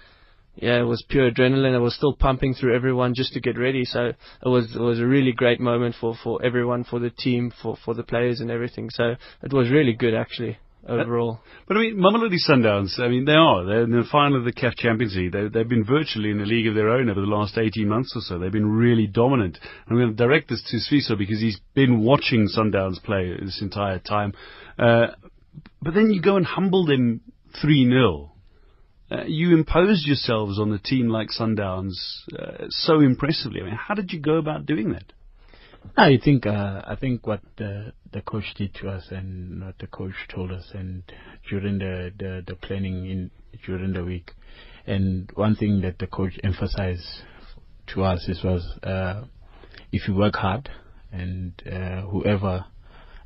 yeah, 0.58 0.82
it 0.82 0.84
was 0.84 1.02
pure 1.08 1.32
adrenaline. 1.32 1.74
It 1.74 1.80
was 1.80 1.96
still 1.96 2.14
pumping 2.14 2.54
through 2.54 2.76
everyone 2.76 3.14
just 3.16 3.32
to 3.34 3.40
get 3.40 3.58
ready. 3.58 3.86
So 3.86 4.08
it 4.08 4.50
was 4.50 4.76
it 4.76 4.82
was 4.82 5.00
a 5.00 5.06
really 5.06 5.32
great 5.32 5.62
moment 5.62 5.96
for, 6.00 6.14
for 6.22 6.44
everyone, 6.44 6.84
for 6.84 7.00
the 7.00 7.10
team, 7.10 7.54
for, 7.62 7.78
for 7.86 7.94
the 7.94 8.04
players 8.04 8.42
and 8.42 8.52
everything. 8.52 8.90
So 8.90 9.16
it 9.42 9.54
was 9.54 9.70
really 9.70 9.94
good 9.94 10.14
actually 10.14 10.58
overall. 10.88 11.39
But 11.67 11.78
I 11.78 11.82
mean, 11.82 11.98
Mamelodi 11.98 12.38
Sundowns, 12.50 13.00
I 13.00 13.08
mean, 13.08 13.26
they 13.26 13.34
are. 13.34 13.65
They're 13.65 13.84
in 13.84 13.91
the 13.91 14.04
final 14.12 14.38
of 14.38 14.46
the 14.46 14.54
CAF 14.54 14.76
Champions 14.76 15.15
League. 15.15 15.32
They, 15.32 15.48
they've 15.48 15.67
been 15.67 15.86
virtually 15.86 16.32
in 16.32 16.39
a 16.39 16.46
league 16.46 16.67
of 16.67 16.76
their 16.76 16.89
own 16.89 17.10
over 17.10 17.22
the 17.22 17.28
last 17.28 17.58
18 17.58 17.88
months 17.88 18.13
or 18.15 18.22
so. 18.22 18.39
They've 18.39 18.52
been 18.52 18.70
really 18.70 19.08
dominant. 19.08 19.60
I'm 19.88 19.98
going 19.98 20.10
to 20.10 20.15
direct 20.15 20.50
this 20.50 20.63
to 20.70 20.78
Sfiso 20.78 21.17
because 21.17 21.39
he's 21.39 21.60
been 21.74 22.04
watching 22.04 22.48
Sundowns 22.48 23.02
play 23.04 23.36
this 23.39 23.62
entire 23.62 24.00
time. 24.00 24.34
Uh, 24.78 25.08
but 25.82 25.94
then 25.94 26.12
you 26.12 26.22
go 26.22 26.38
and 26.38 26.46
humble 26.46 26.86
them 26.86 27.22
3 27.62 27.86
0. 27.89 28.32
uh, 29.12 29.24
you 29.26 29.54
imposed 29.56 30.08
yourselves 30.08 30.60
on 30.60 30.72
a 30.72 30.80
team 30.80 31.10
like 31.10 31.30
Sundowns 31.38 31.94
uh, 32.38 32.65
so 32.70 33.02
impressively. 33.02 33.62
I 33.62 33.65
mean, 33.65 33.76
how 33.76 33.94
did 33.94 34.12
you 34.12 34.20
go 34.20 34.38
about 34.38 34.65
doing 34.65 34.94
that? 34.94 35.12
I 35.98 36.17
think 36.24 36.46
uh, 36.46 36.82
I 36.86 36.96
think 36.96 37.26
what 37.28 37.41
the 37.58 37.94
the 38.12 38.22
coach 38.22 38.54
did 38.56 38.74
to 38.76 38.89
us 38.89 39.08
and 39.12 39.63
what 39.63 39.78
the 39.80 39.88
coach 39.88 40.13
told 40.34 40.52
us 40.52 40.70
and 40.74 41.04
during 41.50 41.80
the, 41.80 42.12
the, 42.17 42.44
the 42.46 42.56
planning 42.56 43.06
in 43.10 43.32
during 43.65 43.94
the 43.94 44.04
week, 44.04 44.32
and 44.86 45.30
one 45.34 45.56
thing 45.56 45.82
that 45.82 46.00
the 46.00 46.08
coach 46.08 46.34
emphasized 46.44 47.06
to 47.88 48.04
us 48.04 48.28
is 48.28 48.44
was 48.44 48.63
uh, 48.84 49.24
if 49.91 50.08
you 50.08 50.15
work 50.15 50.36
hard 50.36 50.70
and 51.12 51.54
uh, 51.65 52.02
whoever 52.02 52.65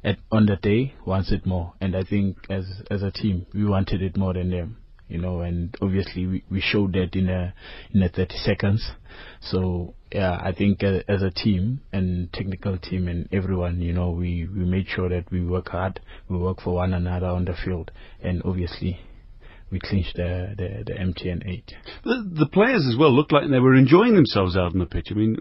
at 0.04 0.18
on 0.32 0.46
the 0.46 0.56
day 0.56 0.94
wants 1.06 1.32
it 1.32 1.46
more, 1.46 1.74
and 1.82 1.96
I 1.96 2.04
think 2.04 2.38
as 2.50 2.65
as 2.89 3.04
a 3.04 3.12
team 3.12 3.46
we 3.54 3.65
wanted 3.65 4.02
it 4.02 4.18
more 4.18 4.34
than 4.34 4.50
them 4.50 4.78
you 5.08 5.20
know, 5.20 5.41
and 5.41 5.76
obviously 5.82 6.26
we, 6.26 6.44
we 6.50 6.62
showed 6.62 6.94
that 6.94 7.15
in 7.15 7.30
a 7.30 7.54
in 7.94 8.02
a 8.02 8.10
30 8.10 8.38
seconds. 8.38 8.91
So 9.39 9.94
yeah, 10.15 10.39
I 10.41 10.54
think 10.54 10.82
uh, 10.82 10.99
as 11.10 11.21
a 11.21 11.30
team 11.30 11.82
and 11.91 12.32
technical 12.32 12.78
team 12.78 13.10
and 13.10 13.28
everyone, 13.34 13.82
you 13.82 13.91
know, 13.91 14.12
we 14.12 14.47
we 14.47 14.63
made 14.63 14.88
sure 14.88 15.10
that 15.10 15.30
we 15.30 15.45
work 15.45 15.67
hard, 15.69 15.99
we 16.30 16.38
work 16.38 16.62
for 16.62 16.75
one 16.75 16.93
another 16.93 17.28
on 17.28 17.43
the 17.43 17.54
field, 17.54 17.91
and 18.23 18.41
obviously 18.45 18.97
we 19.69 19.80
clinched 19.82 20.15
the 20.15 20.56
the, 20.58 20.84
the 20.86 20.93
MTN 20.93 21.45
eight. 21.45 21.73
The, 22.06 22.32
the 22.32 22.45
players 22.45 22.88
as 22.89 22.97
well 22.97 23.12
looked 23.12 23.34
like 23.34 23.49
they 23.49 23.60
were 23.60 23.75
enjoying 23.75 24.15
themselves 24.15 24.56
out 24.56 24.71
on 24.71 24.80
the 24.80 24.86
pitch. 24.86 25.08
I 25.12 25.15
mean, 25.15 25.36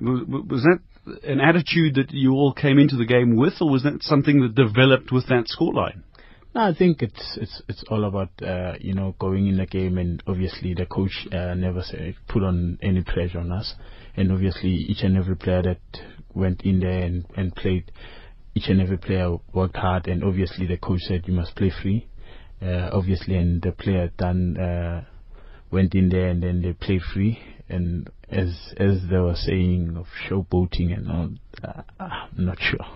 was 0.50 0.62
that 0.64 0.80
an 1.22 1.40
attitude 1.40 1.94
that 1.94 2.10
you 2.10 2.32
all 2.32 2.52
came 2.52 2.80
into 2.80 2.96
the 2.96 3.06
game 3.06 3.37
with, 3.37 3.54
or 3.60 3.70
was 3.70 3.84
that 3.84 4.02
something 4.02 4.40
that 4.40 4.56
developed 4.56 5.12
with 5.12 5.28
that 5.28 5.46
scoreline? 5.56 6.02
No, 6.55 6.61
I 6.61 6.73
think 6.73 7.03
it's 7.03 7.37
it's 7.40 7.62
it's 7.69 7.83
all 7.90 8.05
about 8.05 8.31
uh, 8.40 8.75
you 8.81 8.95
know 8.95 9.17
going 9.19 9.49
in 9.49 9.57
the 9.57 9.67
game, 9.67 9.99
and 9.99 10.23
obviously 10.25 10.73
the 10.73 10.87
coach 10.87 11.27
uh, 11.33 11.55
never 11.55 11.83
say, 11.83 12.14
put 12.29 12.45
on 12.45 12.79
any 12.81 13.03
pressure 13.03 13.40
on 13.40 13.51
us, 13.51 13.75
and 14.17 14.31
obviously 14.31 14.71
each 14.71 15.03
and 15.03 15.17
every 15.17 15.35
player 15.35 15.62
that 15.62 16.01
went 16.33 16.62
in 16.62 16.79
there 16.79 17.03
and, 17.03 17.27
and 17.37 17.57
played, 17.57 17.90
each 18.55 18.69
and 18.69 18.81
every 18.81 18.99
player 18.99 19.37
worked 19.53 19.77
hard, 19.77 20.07
and 20.07 20.23
obviously 20.23 20.64
the 20.64 20.77
coach 20.77 21.01
said 21.01 21.25
you 21.27 21.35
must 21.35 21.57
play 21.57 21.73
free, 21.83 22.07
uh, 22.62 22.88
obviously, 22.93 23.35
and 23.35 23.61
the 23.62 23.73
player 23.73 24.12
done 24.17 24.57
uh, 24.57 25.05
went 25.73 25.93
in 25.97 26.09
there 26.09 26.29
and 26.29 26.40
then 26.40 26.62
they 26.62 26.73
played 26.73 27.03
free, 27.12 27.37
and 27.69 28.09
as 28.31 28.73
as 28.77 28.99
they 29.11 29.19
were 29.19 29.35
saying 29.35 29.97
of 29.97 30.07
showboating 30.29 30.97
and 30.97 31.11
all, 31.11 31.31
uh, 31.64 31.83
I'm 31.99 32.45
not 32.45 32.59
sure. 32.61 32.87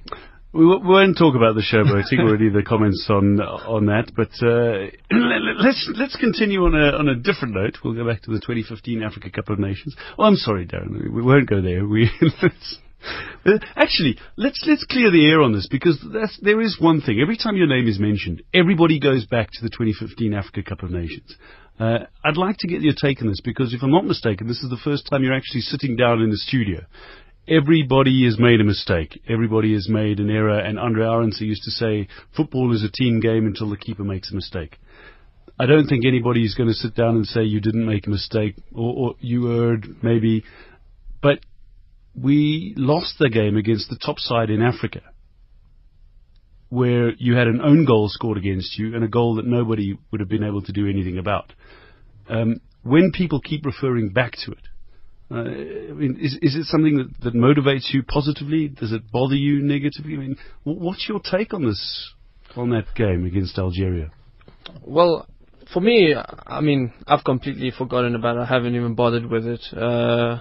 We, 0.52 0.66
won't 0.66 1.16
talk 1.16 1.36
about 1.36 1.54
the 1.54 1.62
showboating 1.62 2.26
or 2.26 2.34
any 2.34 2.48
of 2.48 2.54
the 2.54 2.64
comments 2.64 3.06
on 3.08 3.40
on 3.40 3.86
that, 3.86 4.10
but 4.16 4.34
uh, 4.42 4.90
let's 5.62 5.92
let's 5.96 6.16
continue 6.16 6.64
on 6.64 6.74
a 6.74 6.98
on 6.98 7.08
a 7.08 7.14
different 7.14 7.54
note. 7.54 7.78
We'll 7.84 7.94
go 7.94 8.04
back 8.04 8.22
to 8.22 8.32
the 8.32 8.40
2015 8.40 9.00
Africa 9.00 9.30
Cup 9.30 9.48
of 9.48 9.60
Nations. 9.60 9.94
Oh, 10.18 10.24
I'm 10.24 10.34
sorry, 10.34 10.66
Darren. 10.66 11.14
We 11.14 11.22
won't 11.22 11.48
go 11.48 11.62
there. 11.62 11.86
We 11.86 12.10
actually 13.76 14.18
let's 14.36 14.64
let's 14.66 14.84
clear 14.90 15.12
the 15.12 15.24
air 15.24 15.40
on 15.40 15.52
this 15.52 15.68
because 15.70 16.04
there 16.42 16.60
is 16.60 16.80
one 16.80 17.00
thing. 17.00 17.20
Every 17.20 17.36
time 17.36 17.56
your 17.56 17.68
name 17.68 17.86
is 17.86 18.00
mentioned, 18.00 18.42
everybody 18.52 18.98
goes 18.98 19.26
back 19.26 19.50
to 19.52 19.62
the 19.62 19.70
2015 19.70 20.34
Africa 20.34 20.64
Cup 20.64 20.82
of 20.82 20.90
Nations. 20.90 21.36
Uh, 21.78 22.06
I'd 22.24 22.36
like 22.36 22.56
to 22.58 22.68
get 22.68 22.82
your 22.82 22.92
take 22.92 23.22
on 23.22 23.28
this 23.28 23.40
because 23.40 23.72
if 23.72 23.82
I'm 23.82 23.92
not 23.92 24.04
mistaken, 24.04 24.48
this 24.48 24.62
is 24.62 24.68
the 24.68 24.80
first 24.82 25.08
time 25.08 25.22
you're 25.22 25.32
actually 25.32 25.62
sitting 25.62 25.96
down 25.96 26.20
in 26.20 26.30
the 26.30 26.36
studio 26.36 26.80
everybody 27.50 28.24
has 28.24 28.38
made 28.38 28.60
a 28.60 28.64
mistake. 28.64 29.20
Everybody 29.28 29.74
has 29.74 29.88
made 29.88 30.20
an 30.20 30.30
error. 30.30 30.58
And 30.58 30.78
Andre 30.78 31.04
Arendse 31.04 31.40
used 31.40 31.64
to 31.64 31.70
say, 31.70 32.06
football 32.36 32.72
is 32.74 32.84
a 32.84 32.90
team 32.90 33.20
game 33.20 33.46
until 33.46 33.68
the 33.68 33.76
keeper 33.76 34.04
makes 34.04 34.30
a 34.30 34.34
mistake. 34.34 34.78
I 35.58 35.66
don't 35.66 35.88
think 35.88 36.06
anybody 36.06 36.44
is 36.44 36.54
going 36.54 36.68
to 36.68 36.74
sit 36.74 36.94
down 36.94 37.16
and 37.16 37.26
say 37.26 37.42
you 37.42 37.60
didn't 37.60 37.86
make 37.86 38.06
a 38.06 38.10
mistake 38.10 38.54
or, 38.72 38.94
or 38.94 39.14
you 39.18 39.52
erred 39.52 40.02
maybe. 40.02 40.44
But 41.20 41.40
we 42.14 42.72
lost 42.76 43.16
the 43.18 43.28
game 43.28 43.56
against 43.56 43.90
the 43.90 43.98
top 43.98 44.18
side 44.18 44.48
in 44.48 44.62
Africa 44.62 45.02
where 46.70 47.12
you 47.16 47.34
had 47.34 47.48
an 47.48 47.60
own 47.60 47.84
goal 47.84 48.08
scored 48.08 48.38
against 48.38 48.78
you 48.78 48.94
and 48.94 49.02
a 49.02 49.08
goal 49.08 49.34
that 49.34 49.44
nobody 49.44 49.98
would 50.12 50.20
have 50.20 50.28
been 50.28 50.44
able 50.44 50.62
to 50.62 50.72
do 50.72 50.88
anything 50.88 51.18
about. 51.18 51.52
Um, 52.28 52.60
when 52.84 53.10
people 53.10 53.40
keep 53.40 53.66
referring 53.66 54.10
back 54.10 54.34
to 54.44 54.52
it, 54.52 54.69
I 55.30 55.92
mean, 55.92 56.18
is 56.20 56.36
is 56.42 56.56
it 56.56 56.64
something 56.64 56.96
that, 56.96 57.20
that 57.22 57.34
motivates 57.34 57.92
you 57.92 58.02
positively? 58.02 58.68
Does 58.68 58.92
it 58.92 59.10
bother 59.12 59.36
you 59.36 59.62
negatively? 59.62 60.14
I 60.14 60.18
mean, 60.18 60.36
what's 60.64 61.08
your 61.08 61.20
take 61.20 61.54
on 61.54 61.64
this, 61.64 62.12
on 62.56 62.70
that 62.70 62.86
game 62.96 63.24
against 63.24 63.56
Algeria? 63.56 64.10
Well, 64.82 65.26
for 65.72 65.80
me, 65.80 66.14
I 66.46 66.60
mean, 66.60 66.92
I've 67.06 67.22
completely 67.22 67.70
forgotten 67.70 68.16
about 68.16 68.36
it. 68.36 68.40
I 68.40 68.44
haven't 68.46 68.74
even 68.74 68.94
bothered 68.94 69.26
with 69.26 69.46
it. 69.46 69.60
Uh, 69.72 70.40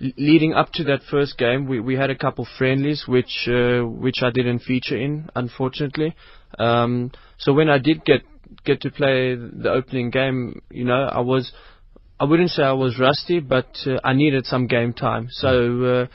leading 0.00 0.54
up 0.54 0.72
to 0.72 0.84
that 0.84 1.00
first 1.10 1.36
game, 1.36 1.68
we, 1.68 1.80
we 1.80 1.94
had 1.94 2.08
a 2.08 2.16
couple 2.16 2.46
friendlies 2.56 3.04
which 3.06 3.46
uh, 3.46 3.80
which 3.80 4.22
I 4.22 4.30
didn't 4.30 4.60
feature 4.60 4.96
in, 4.96 5.28
unfortunately. 5.34 6.16
Um, 6.58 7.12
so 7.38 7.52
when 7.52 7.68
I 7.68 7.78
did 7.78 8.04
get 8.04 8.22
get 8.64 8.80
to 8.82 8.90
play 8.90 9.34
the 9.34 9.70
opening 9.70 10.10
game, 10.10 10.62
you 10.70 10.84
know, 10.84 11.04
I 11.04 11.20
was 11.20 11.52
I 12.20 12.24
wouldn't 12.24 12.50
say 12.50 12.62
I 12.62 12.72
was 12.72 12.98
rusty, 12.98 13.40
but 13.40 13.74
uh, 13.86 13.98
I 14.04 14.12
needed 14.12 14.44
some 14.44 14.66
game 14.66 14.92
time. 14.92 15.28
So, 15.30 15.84
uh, 15.84 16.06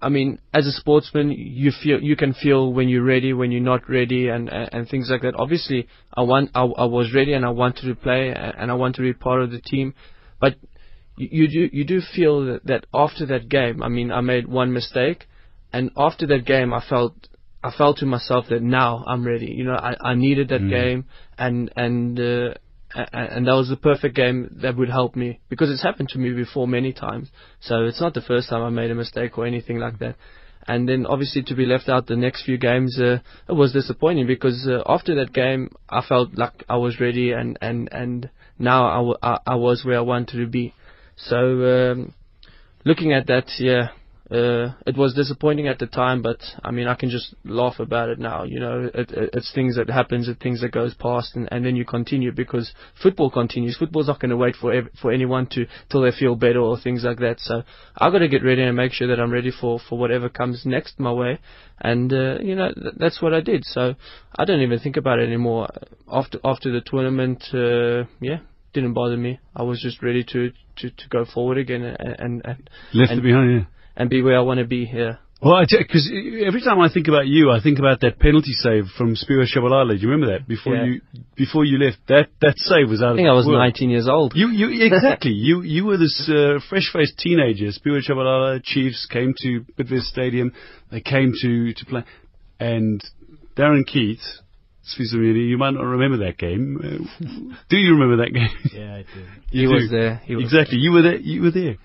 I 0.00 0.08
mean, 0.08 0.38
as 0.54 0.66
a 0.66 0.72
sportsman, 0.72 1.30
you 1.32 1.70
feel 1.70 2.00
you 2.00 2.16
can 2.16 2.32
feel 2.32 2.72
when 2.72 2.88
you're 2.88 3.04
ready, 3.04 3.34
when 3.34 3.52
you're 3.52 3.60
not 3.60 3.86
ready, 3.86 4.28
and 4.28 4.48
and, 4.48 4.70
and 4.72 4.88
things 4.88 5.08
like 5.10 5.20
that. 5.20 5.34
Obviously, 5.36 5.86
I 6.14 6.22
want 6.22 6.50
I, 6.54 6.62
I 6.62 6.86
was 6.86 7.12
ready 7.14 7.34
and 7.34 7.44
I 7.44 7.50
wanted 7.50 7.86
to 7.88 7.94
play 7.94 8.32
and 8.34 8.70
I 8.70 8.74
want 8.74 8.96
to 8.96 9.02
be 9.02 9.12
part 9.12 9.42
of 9.42 9.50
the 9.50 9.60
team, 9.60 9.94
but 10.40 10.54
you, 11.18 11.28
you 11.30 11.48
do 11.48 11.76
you 11.76 11.84
do 11.84 12.00
feel 12.00 12.46
that, 12.46 12.66
that 12.66 12.86
after 12.94 13.26
that 13.26 13.50
game, 13.50 13.82
I 13.82 13.88
mean, 13.88 14.10
I 14.12 14.22
made 14.22 14.48
one 14.48 14.72
mistake, 14.72 15.26
and 15.74 15.90
after 15.94 16.26
that 16.28 16.46
game, 16.46 16.72
I 16.72 16.82
felt 16.88 17.14
I 17.62 17.70
felt 17.70 17.98
to 17.98 18.06
myself 18.06 18.46
that 18.48 18.62
now 18.62 19.04
I'm 19.06 19.26
ready. 19.26 19.46
You 19.46 19.64
know, 19.64 19.74
I, 19.74 19.94
I 20.00 20.14
needed 20.14 20.48
that 20.48 20.62
mm. 20.62 20.70
game, 20.70 21.04
and 21.36 21.70
and 21.76 22.18
uh, 22.18 22.54
and 22.94 23.46
that 23.46 23.52
was 23.54 23.68
the 23.68 23.76
perfect 23.76 24.14
game 24.14 24.56
that 24.62 24.76
would 24.76 24.88
help 24.88 25.16
me 25.16 25.40
because 25.48 25.70
it's 25.70 25.82
happened 25.82 26.08
to 26.10 26.18
me 26.18 26.32
before 26.32 26.68
many 26.68 26.92
times. 26.92 27.28
So 27.60 27.84
it's 27.84 28.00
not 28.00 28.14
the 28.14 28.20
first 28.20 28.48
time 28.48 28.62
I 28.62 28.70
made 28.70 28.90
a 28.90 28.94
mistake 28.94 29.36
or 29.36 29.46
anything 29.46 29.78
like 29.78 29.98
that. 29.98 30.16
And 30.66 30.88
then 30.88 31.04
obviously 31.04 31.42
to 31.44 31.54
be 31.54 31.66
left 31.66 31.88
out 31.88 32.06
the 32.06 32.16
next 32.16 32.44
few 32.44 32.56
games, 32.56 32.98
uh, 32.98 33.18
it 33.48 33.52
was 33.52 33.72
disappointing 33.72 34.26
because 34.26 34.66
uh, 34.66 34.82
after 34.86 35.14
that 35.16 35.32
game 35.32 35.70
I 35.88 36.02
felt 36.06 36.34
like 36.34 36.64
I 36.68 36.76
was 36.76 37.00
ready 37.00 37.32
and 37.32 37.58
and 37.60 37.88
and 37.92 38.30
now 38.58 38.86
I, 38.86 38.96
w- 38.96 39.18
I, 39.22 39.38
I 39.46 39.54
was 39.56 39.84
where 39.84 39.98
I 39.98 40.02
wanted 40.02 40.38
to 40.38 40.46
be. 40.46 40.72
So 41.16 41.36
um, 41.36 42.14
looking 42.84 43.12
at 43.12 43.26
that, 43.26 43.46
yeah, 43.58 43.88
uh, 44.30 44.72
it 44.86 44.96
was 44.96 45.12
disappointing 45.12 45.68
at 45.68 45.78
the 45.78 45.86
time, 45.86 46.22
but 46.22 46.38
I 46.62 46.70
mean, 46.70 46.88
I 46.88 46.94
can 46.94 47.10
just 47.10 47.34
laugh 47.44 47.78
about 47.78 48.08
it 48.08 48.18
now. 48.18 48.44
You 48.44 48.58
know, 48.58 48.90
it, 48.94 49.10
it, 49.10 49.30
it's 49.34 49.52
things 49.54 49.76
that 49.76 49.90
happens, 49.90 50.28
it's 50.28 50.42
things 50.42 50.62
that 50.62 50.72
goes 50.72 50.94
past, 50.94 51.36
and, 51.36 51.46
and 51.52 51.64
then 51.64 51.76
you 51.76 51.84
continue 51.84 52.32
because 52.32 52.72
football 53.02 53.30
continues. 53.30 53.76
Football's 53.76 54.06
not 54.06 54.20
going 54.20 54.30
to 54.30 54.36
wait 54.36 54.56
for 54.56 54.72
ev- 54.72 54.88
for 55.00 55.12
anyone 55.12 55.46
to 55.48 55.66
till 55.90 56.00
they 56.00 56.10
feel 56.10 56.36
better 56.36 56.60
or 56.60 56.80
things 56.80 57.04
like 57.04 57.18
that. 57.18 57.38
So 57.38 57.64
I 57.98 58.10
got 58.10 58.20
to 58.20 58.28
get 58.28 58.42
ready 58.42 58.62
and 58.62 58.74
make 58.74 58.92
sure 58.92 59.08
that 59.08 59.20
I'm 59.20 59.30
ready 59.30 59.50
for 59.50 59.78
for 59.78 59.98
whatever 59.98 60.30
comes 60.30 60.62
next 60.64 60.98
my 60.98 61.12
way, 61.12 61.38
and 61.78 62.10
uh, 62.10 62.38
you 62.40 62.54
know 62.54 62.72
th- 62.72 62.94
that's 62.96 63.20
what 63.20 63.34
I 63.34 63.42
did. 63.42 63.66
So 63.66 63.94
I 64.38 64.46
don't 64.46 64.62
even 64.62 64.78
think 64.78 64.96
about 64.96 65.18
it 65.18 65.26
anymore. 65.26 65.68
After 66.10 66.38
after 66.42 66.72
the 66.72 66.80
tournament, 66.80 67.44
uh, 67.52 68.08
yeah, 68.22 68.38
didn't 68.72 68.94
bother 68.94 69.18
me. 69.18 69.38
I 69.54 69.64
was 69.64 69.82
just 69.82 70.02
ready 70.02 70.24
to 70.32 70.50
to, 70.76 70.90
to 70.90 71.08
go 71.10 71.26
forward 71.26 71.58
again 71.58 71.82
and 71.82 72.16
and, 72.18 72.42
and 72.46 72.70
left 72.94 73.10
and, 73.10 73.20
it 73.20 73.22
behind. 73.22 73.52
Yeah 73.52 73.64
and 73.96 74.10
be 74.10 74.22
where 74.22 74.36
I 74.36 74.40
want 74.40 74.60
to 74.60 74.66
be 74.66 74.84
here. 74.84 75.18
Well, 75.44 75.62
because 75.68 76.10
every 76.46 76.62
time 76.62 76.80
I 76.80 76.88
think 76.88 77.06
about 77.06 77.26
you, 77.26 77.50
I 77.50 77.60
think 77.60 77.78
about 77.78 78.00
that 78.00 78.18
penalty 78.18 78.52
save 78.52 78.86
from 78.96 79.14
Siphiwe 79.14 79.44
Tshabalala. 79.44 79.90
Do 79.90 79.96
you 79.96 80.08
remember 80.08 80.38
that 80.38 80.48
before 80.48 80.74
yeah. 80.74 80.84
you 80.84 81.00
before 81.36 81.66
you 81.66 81.76
left? 81.78 81.98
That 82.08 82.28
that 82.40 82.54
save 82.56 82.88
was 82.88 83.02
out. 83.02 83.12
I 83.12 83.16
think 83.16 83.28
I 83.28 83.32
was 83.32 83.46
19 83.46 83.90
years 83.90 84.08
old. 84.08 84.32
You 84.34 84.48
you 84.48 84.70
exactly. 84.86 85.32
you 85.32 85.60
you 85.60 85.84
were 85.84 85.98
this 85.98 86.30
uh, 86.32 86.60
fresh-faced 86.70 87.18
teenager. 87.18 87.66
Siphiwe 87.66 88.08
Tshabalala 88.08 88.62
Chiefs 88.64 89.06
came 89.10 89.34
to 89.42 89.66
Bidvest 89.78 90.04
Stadium. 90.04 90.52
They 90.90 91.02
came 91.02 91.34
to 91.42 91.74
to 91.74 91.84
play, 91.84 92.04
and 92.58 93.02
Darren 93.56 93.86
Keith. 93.86 94.24
You 94.98 95.56
might 95.56 95.70
not 95.70 95.82
remember 95.82 96.26
that 96.26 96.36
game. 96.36 96.78
Uh, 96.78 97.56
do 97.70 97.76
you 97.78 97.94
remember 97.94 98.24
that 98.24 98.34
game? 98.34 98.50
Yeah, 98.72 98.96
I 98.96 99.02
do. 99.02 99.24
he 99.50 99.62
do. 99.62 99.70
was 99.70 99.90
there. 99.90 100.16
He 100.24 100.36
was 100.36 100.44
exactly. 100.44 100.76
There. 100.76 100.84
You 100.84 100.92
were 100.92 101.02
there. 101.02 101.16
You 101.16 101.42
were 101.42 101.50
there 101.50 101.76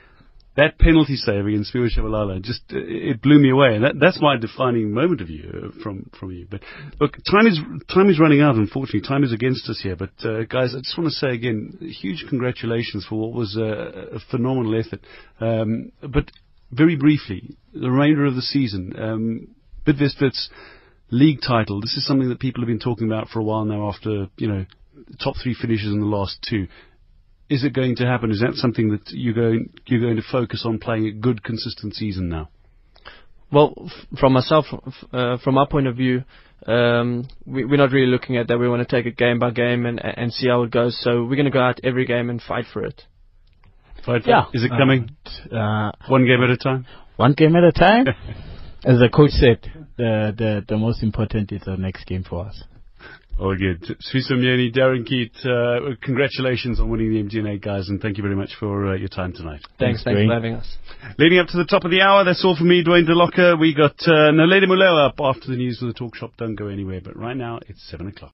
that 0.59 0.77
penalty 0.77 1.15
save 1.15 1.45
against 1.45 1.73
Siphiwe 1.73 1.89
Tshabalala 1.95 2.41
just 2.41 2.61
uh, 2.73 2.77
it 2.77 3.21
blew 3.21 3.39
me 3.39 3.49
away, 3.49 3.75
and 3.75 3.83
that, 3.83 3.93
that's 3.99 4.21
my 4.21 4.35
defining 4.35 4.91
moment 4.91 5.21
of 5.21 5.29
you 5.29 5.49
uh, 5.49 5.83
from 5.83 6.09
from 6.19 6.31
you. 6.31 6.47
But 6.49 6.61
look, 6.99 7.13
time 7.31 7.47
is 7.47 7.59
time 7.93 8.09
is 8.09 8.19
running 8.19 8.41
out. 8.41 8.55
Unfortunately, 8.55 9.07
time 9.07 9.23
is 9.23 9.31
against 9.31 9.69
us 9.69 9.79
here. 9.81 9.95
But 9.95 10.11
uh, 10.23 10.43
guys, 10.43 10.75
I 10.75 10.79
just 10.79 10.97
want 10.97 11.09
to 11.09 11.15
say 11.15 11.29
again, 11.29 11.77
huge 12.01 12.25
congratulations 12.27 13.05
for 13.07 13.19
what 13.19 13.33
was 13.33 13.55
a, 13.55 14.17
a 14.17 14.19
phenomenal 14.29 14.77
effort. 14.77 15.01
Um, 15.39 15.91
but 16.01 16.29
very 16.71 16.97
briefly, 16.97 17.55
the 17.73 17.89
remainder 17.89 18.25
of 18.25 18.35
the 18.35 18.41
season, 18.41 18.93
um, 18.99 19.55
Bidvest 19.87 20.21
Wits 20.21 20.49
league 21.09 21.39
title. 21.41 21.79
This 21.79 21.95
is 21.95 22.05
something 22.05 22.29
that 22.29 22.39
people 22.39 22.61
have 22.61 22.67
been 22.67 22.79
talking 22.79 23.07
about 23.07 23.29
for 23.29 23.39
a 23.39 23.43
while 23.43 23.63
now. 23.63 23.87
After 23.87 24.27
you 24.37 24.47
know 24.47 24.65
top 25.23 25.35
three 25.41 25.55
finishes 25.59 25.91
in 25.91 25.99
the 25.99 26.05
last 26.05 26.45
two. 26.47 26.67
Is 27.49 27.63
it 27.63 27.73
going 27.73 27.95
to 27.97 28.05
happen? 28.05 28.31
Is 28.31 28.41
that 28.41 28.53
something 28.55 28.89
that 28.91 29.01
you're 29.09 29.33
going 29.33 29.69
you're 29.87 30.01
going 30.01 30.17
to 30.17 30.23
focus 30.31 30.63
on 30.65 30.77
playing 30.79 31.07
a 31.07 31.11
good, 31.11 31.43
consistent 31.43 31.95
season 31.95 32.29
now? 32.29 32.49
Well, 33.51 33.73
f- 33.85 34.19
from 34.19 34.33
myself, 34.33 34.65
f- 34.71 34.93
uh, 35.11 35.37
from 35.43 35.57
our 35.57 35.67
point 35.67 35.87
of 35.87 35.95
view, 35.95 36.23
um, 36.67 37.27
we, 37.47 37.65
we're 37.65 37.77
not 37.77 37.91
really 37.91 38.05
looking 38.11 38.37
at 38.37 38.47
that. 38.47 38.59
We 38.59 38.69
want 38.69 38.87
to 38.87 38.95
take 38.95 39.07
it 39.07 39.17
game 39.17 39.39
by 39.39 39.49
game 39.51 39.85
and 39.87 39.99
and 40.03 40.31
see 40.31 40.47
how 40.47 40.61
it 40.63 40.71
goes. 40.71 40.99
So 41.01 41.23
we're 41.23 41.35
going 41.35 41.45
to 41.45 41.51
go 41.51 41.61
out 41.61 41.79
every 41.83 42.05
game 42.05 42.29
and 42.29 42.39
fight 42.41 42.65
for 42.71 42.83
it. 42.83 43.03
Fight 44.05 44.23
for- 44.23 44.29
Yeah. 44.29 44.45
Is 44.53 44.63
it 44.63 44.69
coming 44.69 45.09
Uh, 45.51 45.91
one 46.07 46.25
game 46.25 46.43
at 46.43 46.49
a 46.51 46.57
time? 46.57 46.85
one 47.15 47.33
game 47.33 47.55
at 47.55 47.63
a 47.63 47.71
time. 47.71 48.05
As 48.85 48.97
the 48.99 49.09
coach 49.13 49.31
said, 49.31 49.59
the, 49.97 50.33
the, 50.37 50.63
the 50.69 50.77
most 50.77 51.03
important 51.03 51.51
is 51.51 51.61
the 51.65 51.75
next 51.75 52.05
game 52.05 52.23
for 52.23 52.45
us. 52.45 52.63
All 53.39 53.55
good. 53.55 53.81
Swiso 54.01 54.33
Myeni, 54.33 54.75
Darren 54.75 55.07
Keet, 55.07 55.31
uh, 55.45 55.95
congratulations 56.03 56.79
on 56.81 56.89
winning 56.89 57.13
the 57.13 57.23
MTN8 57.23 57.61
guys, 57.61 57.87
and 57.87 58.01
thank 58.01 58.17
you 58.17 58.23
very 58.23 58.35
much 58.35 58.51
for 58.59 58.87
uh, 58.87 58.95
your 58.97 59.07
time 59.07 59.31
tonight. 59.31 59.61
Thanks, 59.79 60.03
Thanks, 60.03 60.03
thanks 60.03 60.27
for 60.27 60.33
having 60.33 60.53
us. 60.55 60.77
Leading 61.17 61.39
up 61.39 61.47
to 61.47 61.57
the 61.57 61.63
top 61.65 61.85
of 61.85 61.91
the 61.91 62.01
hour, 62.01 62.25
that's 62.25 62.43
all 62.43 62.57
from 62.57 62.67
me, 62.67 62.83
Dwayne 62.83 63.07
DeLocca. 63.07 63.57
We 63.57 63.73
got 63.73 63.95
uh, 64.01 64.31
Naledi 64.31 64.67
Muleo 64.67 65.07
up 65.07 65.15
after 65.21 65.47
the 65.47 65.55
news 65.55 65.79
with 65.81 65.93
the 65.93 65.97
talk 65.97 66.15
shop. 66.15 66.31
Don't 66.37 66.55
go 66.55 66.67
anywhere, 66.67 66.99
but 67.01 67.15
right 67.15 67.37
now 67.37 67.59
it's 67.65 67.81
7 67.89 68.07
o'clock. 68.07 68.33